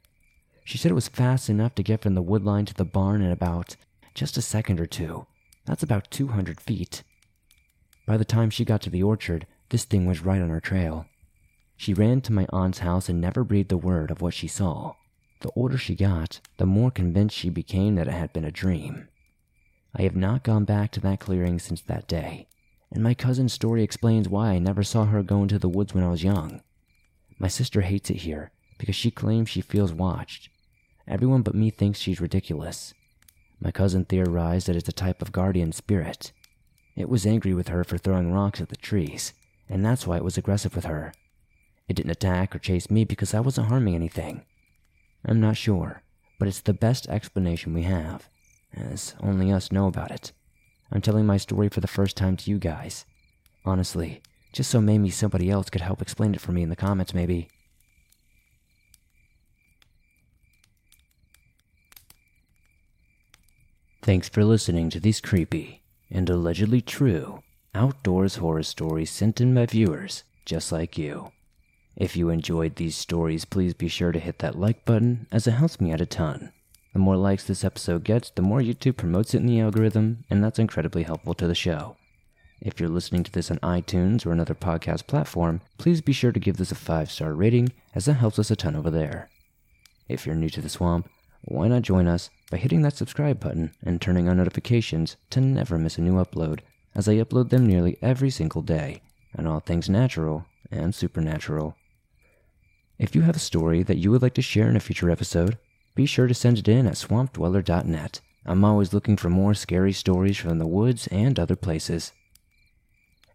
She 0.63 0.77
said 0.77 0.91
it 0.91 0.95
was 0.95 1.07
fast 1.07 1.49
enough 1.49 1.75
to 1.75 1.83
get 1.83 2.01
from 2.01 2.15
the 2.15 2.21
wood 2.21 2.43
line 2.43 2.65
to 2.65 2.73
the 2.73 2.85
barn 2.85 3.21
in 3.21 3.31
about 3.31 3.75
just 4.13 4.37
a 4.37 4.41
second 4.41 4.79
or 4.79 4.85
two. 4.85 5.25
That's 5.65 5.83
about 5.83 6.11
200 6.11 6.59
feet. 6.59 7.03
By 8.05 8.17
the 8.17 8.25
time 8.25 8.49
she 8.49 8.65
got 8.65 8.81
to 8.83 8.89
the 8.89 9.03
orchard, 9.03 9.45
this 9.69 9.83
thing 9.83 10.05
was 10.05 10.21
right 10.21 10.41
on 10.41 10.49
her 10.49 10.59
trail. 10.59 11.05
She 11.77 11.93
ran 11.93 12.21
to 12.21 12.33
my 12.33 12.47
aunt's 12.51 12.79
house 12.79 13.09
and 13.09 13.21
never 13.21 13.43
breathed 13.43 13.71
a 13.71 13.77
word 13.77 14.11
of 14.11 14.21
what 14.21 14.33
she 14.33 14.47
saw. 14.47 14.95
The 15.41 15.51
older 15.55 15.77
she 15.77 15.95
got, 15.95 16.39
the 16.57 16.65
more 16.65 16.91
convinced 16.91 17.35
she 17.35 17.49
became 17.49 17.95
that 17.95 18.07
it 18.07 18.13
had 18.13 18.33
been 18.33 18.45
a 18.45 18.51
dream. 18.51 19.07
I 19.95 20.03
have 20.03 20.15
not 20.15 20.43
gone 20.43 20.65
back 20.65 20.91
to 20.91 20.99
that 21.01 21.19
clearing 21.19 21.59
since 21.59 21.81
that 21.81 22.07
day, 22.07 22.47
and 22.91 23.03
my 23.03 23.13
cousin's 23.13 23.53
story 23.53 23.83
explains 23.83 24.29
why 24.29 24.51
I 24.51 24.59
never 24.59 24.83
saw 24.83 25.05
her 25.05 25.23
go 25.23 25.41
into 25.41 25.59
the 25.59 25.69
woods 25.69 25.93
when 25.93 26.03
I 26.03 26.09
was 26.09 26.23
young. 26.23 26.61
My 27.39 27.47
sister 27.47 27.81
hates 27.81 28.09
it 28.09 28.17
here 28.17 28.51
because 28.77 28.95
she 28.95 29.11
claims 29.11 29.49
she 29.49 29.61
feels 29.61 29.93
watched. 29.93 30.49
Everyone 31.07 31.41
but 31.41 31.55
me 31.55 31.69
thinks 31.69 31.99
she's 31.99 32.21
ridiculous. 32.21 32.93
My 33.59 33.71
cousin 33.71 34.05
theorized 34.05 34.67
that 34.67 34.75
it's 34.75 34.89
a 34.89 34.93
type 34.93 35.21
of 35.21 35.31
guardian 35.31 35.71
spirit. 35.71 36.31
It 36.95 37.09
was 37.09 37.25
angry 37.25 37.53
with 37.53 37.69
her 37.69 37.83
for 37.83 37.97
throwing 37.97 38.31
rocks 38.31 38.61
at 38.61 38.69
the 38.69 38.75
trees, 38.75 39.33
and 39.67 39.83
that's 39.83 40.05
why 40.05 40.17
it 40.17 40.23
was 40.23 40.37
aggressive 40.37 40.75
with 40.75 40.85
her. 40.85 41.13
It 41.87 41.95
didn't 41.95 42.11
attack 42.11 42.55
or 42.55 42.59
chase 42.59 42.91
me 42.91 43.03
because 43.03 43.33
I 43.33 43.39
wasn't 43.39 43.67
harming 43.67 43.95
anything. 43.95 44.43
I'm 45.25 45.41
not 45.41 45.57
sure, 45.57 46.03
but 46.37 46.47
it's 46.47 46.61
the 46.61 46.73
best 46.73 47.07
explanation 47.07 47.73
we 47.73 47.83
have, 47.83 48.29
as 48.75 49.15
only 49.21 49.51
us 49.51 49.71
know 49.71 49.87
about 49.87 50.11
it. 50.11 50.31
I'm 50.91 51.01
telling 51.01 51.25
my 51.25 51.37
story 51.37 51.69
for 51.69 51.81
the 51.81 51.87
first 51.87 52.17
time 52.17 52.35
to 52.37 52.49
you 52.49 52.57
guys. 52.57 53.05
Honestly, 53.65 54.21
just 54.53 54.71
so 54.71 54.81
maybe 54.81 55.09
somebody 55.09 55.49
else 55.49 55.69
could 55.69 55.81
help 55.81 56.01
explain 56.01 56.33
it 56.33 56.41
for 56.41 56.51
me 56.51 56.63
in 56.63 56.69
the 56.69 56.75
comments, 56.75 57.13
maybe. 57.13 57.49
Thanks 64.01 64.29
for 64.29 64.43
listening 64.43 64.89
to 64.91 64.99
these 64.99 65.21
creepy 65.21 65.83
and 66.09 66.29
allegedly 66.29 66.81
true 66.81 67.43
outdoors 67.75 68.37
horror 68.37 68.63
stories 68.63 69.11
sent 69.11 69.39
in 69.39 69.53
by 69.53 69.67
viewers 69.67 70.23
just 70.45 70.71
like 70.71 70.97
you. 70.97 71.31
If 71.95 72.15
you 72.15 72.29
enjoyed 72.29 72.77
these 72.77 72.95
stories, 72.95 73.45
please 73.45 73.75
be 73.75 73.87
sure 73.87 74.11
to 74.11 74.19
hit 74.19 74.39
that 74.39 74.57
like 74.57 74.83
button 74.85 75.27
as 75.31 75.45
it 75.45 75.51
helps 75.51 75.79
me 75.79 75.91
out 75.91 76.01
a 76.01 76.07
ton. 76.07 76.51
The 76.99 77.05
more 77.05 77.15
likes 77.15 77.45
this 77.45 77.63
episode 77.63 78.03
gets, 78.03 78.29
the 78.29 78.41
more 78.41 78.59
YouTube 78.59 78.97
promotes 78.97 79.33
it 79.33 79.37
in 79.37 79.45
the 79.45 79.61
algorithm, 79.61 80.25
and 80.29 80.43
that's 80.43 80.59
incredibly 80.59 81.03
helpful 81.03 81.33
to 81.35 81.47
the 81.47 81.55
show. 81.55 81.95
If 82.59 82.77
you're 82.77 82.89
listening 82.89 83.23
to 83.23 83.31
this 83.31 83.49
on 83.49 83.57
iTunes 83.59 84.25
or 84.25 84.33
another 84.33 84.53
podcast 84.53 85.07
platform, 85.07 85.61
please 85.77 86.01
be 86.01 86.11
sure 86.11 86.33
to 86.33 86.39
give 86.41 86.57
this 86.57 86.73
a 86.73 86.75
5 86.75 87.09
star 87.09 87.33
rating 87.33 87.71
as 87.95 88.03
that 88.03 88.15
helps 88.15 88.37
us 88.37 88.51
a 88.51 88.57
ton 88.57 88.75
over 88.75 88.89
there. 88.89 89.29
If 90.09 90.25
you're 90.25 90.35
new 90.35 90.49
to 90.49 90.59
the 90.59 90.67
swamp, 90.67 91.09
why 91.43 91.69
not 91.69 91.83
join 91.83 92.05
us 92.05 92.31
by 92.51 92.57
hitting 92.57 92.81
that 92.81 92.97
subscribe 92.97 93.39
button 93.39 93.71
and 93.81 94.01
turning 94.01 94.27
on 94.27 94.35
notifications 94.35 95.15
to 95.29 95.39
never 95.39 95.77
miss 95.77 95.97
a 95.97 96.01
new 96.01 96.15
upload, 96.15 96.59
as 96.93 97.07
I 97.07 97.13
upload 97.13 97.49
them 97.49 97.65
nearly 97.65 97.97
every 98.01 98.29
single 98.29 98.61
day, 98.61 99.01
on 99.37 99.47
all 99.47 99.61
things 99.61 99.89
natural 99.89 100.47
and 100.69 100.93
supernatural. 100.93 101.77
If 102.97 103.15
you 103.15 103.21
have 103.21 103.37
a 103.37 103.39
story 103.39 103.83
that 103.83 103.99
you 103.99 104.11
would 104.11 104.21
like 104.21 104.33
to 104.33 104.41
share 104.41 104.67
in 104.67 104.75
a 104.75 104.81
future 104.81 105.09
episode, 105.09 105.57
be 105.95 106.05
sure 106.05 106.27
to 106.27 106.33
send 106.33 106.57
it 106.57 106.67
in 106.67 106.87
at 106.87 106.93
swampdweller.net. 106.93 108.21
I'm 108.45 108.65
always 108.65 108.93
looking 108.93 109.17
for 109.17 109.29
more 109.29 109.53
scary 109.53 109.93
stories 109.93 110.37
from 110.37 110.59
the 110.59 110.67
woods 110.67 111.07
and 111.07 111.37
other 111.37 111.55
places. 111.55 112.13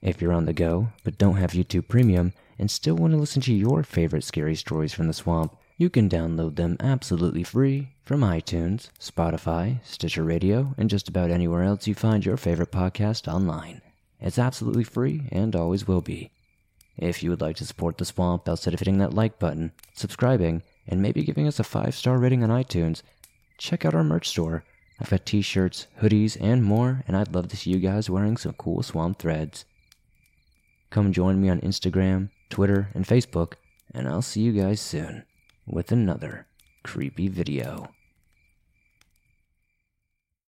If 0.03 0.21
you're 0.21 0.33
on 0.33 0.45
the 0.45 0.53
go, 0.53 0.89
but 1.03 1.19
don't 1.19 1.37
have 1.37 1.53
YouTube 1.53 1.89
Premium, 1.89 2.33
and 2.59 2.71
still 2.71 2.95
want 2.97 3.13
to 3.13 3.19
listen 3.19 3.43
to 3.43 3.55
your 3.55 3.83
favorite 3.83 4.25
scary 4.25 4.55
stories 4.55 4.93
from 4.93 5.07
the 5.07 5.13
swamp, 5.13 5.57
you 5.77 5.91
can 5.91 6.09
download 6.09 6.57
them 6.57 6.77
absolutely 6.79 7.43
free 7.43 7.89
from 8.05 8.21
iTunes, 8.21 8.91
Spotify, 9.01 9.85
Stitcher 9.85 10.23
Radio, 10.23 10.75
and 10.79 10.89
just 10.89 11.09
about 11.09 11.31
anywhere 11.31 11.63
else 11.63 11.87
you 11.87 11.95
find 11.95 12.25
your 12.25 12.37
favorite 12.37 12.71
podcast 12.71 13.33
online. 13.33 13.81
It's 14.21 14.39
absolutely 14.39 14.85
free 14.85 15.29
and 15.33 15.57
always 15.57 15.89
will 15.89 16.01
be. 16.01 16.31
If 16.97 17.23
you 17.23 17.31
would 17.31 17.41
like 17.41 17.57
to 17.57 17.67
support 17.67 17.99
the 17.99 18.05
swamp 18.05 18.47
of 18.47 18.63
hitting 18.63 18.99
that 18.99 19.15
like 19.15 19.39
button, 19.39 19.73
subscribing, 19.95 20.63
and 20.87 21.01
maybe 21.01 21.23
giving 21.23 21.47
us 21.47 21.59
a 21.59 21.65
5 21.65 21.95
star 21.95 22.19
rating 22.19 22.43
on 22.43 22.51
iTunes, 22.51 23.03
check 23.59 23.85
out 23.85 23.95
our 23.95 24.05
merch 24.05 24.29
store. 24.29 24.65
I've 25.01 25.11
got 25.11 25.27
t 25.27 25.43
shirts, 25.43 25.87
hoodies, 26.01 26.37
and 26.41 26.63
more, 26.63 27.03
and 27.07 27.17
I'd 27.17 27.35
love 27.35 27.49
to 27.49 27.57
see 27.57 27.71
you 27.71 27.79
guys 27.79 28.11
wearing 28.11 28.37
some 28.37 28.53
cool 28.55 28.83
swamp 28.83 29.19
threads. 29.19 29.65
Come 30.91 31.13
join 31.13 31.41
me 31.41 31.49
on 31.49 31.61
Instagram, 31.61 32.31
Twitter, 32.51 32.91
and 32.95 33.05
Facebook, 33.05 33.55
and 33.93 34.07
I'll 34.07 34.23
see 34.23 34.43
you 34.43 34.53
guys 34.53 34.81
soon 34.81 35.25
with 35.67 35.91
another 35.91 36.47
creepy 36.85 37.29
video. 37.29 37.94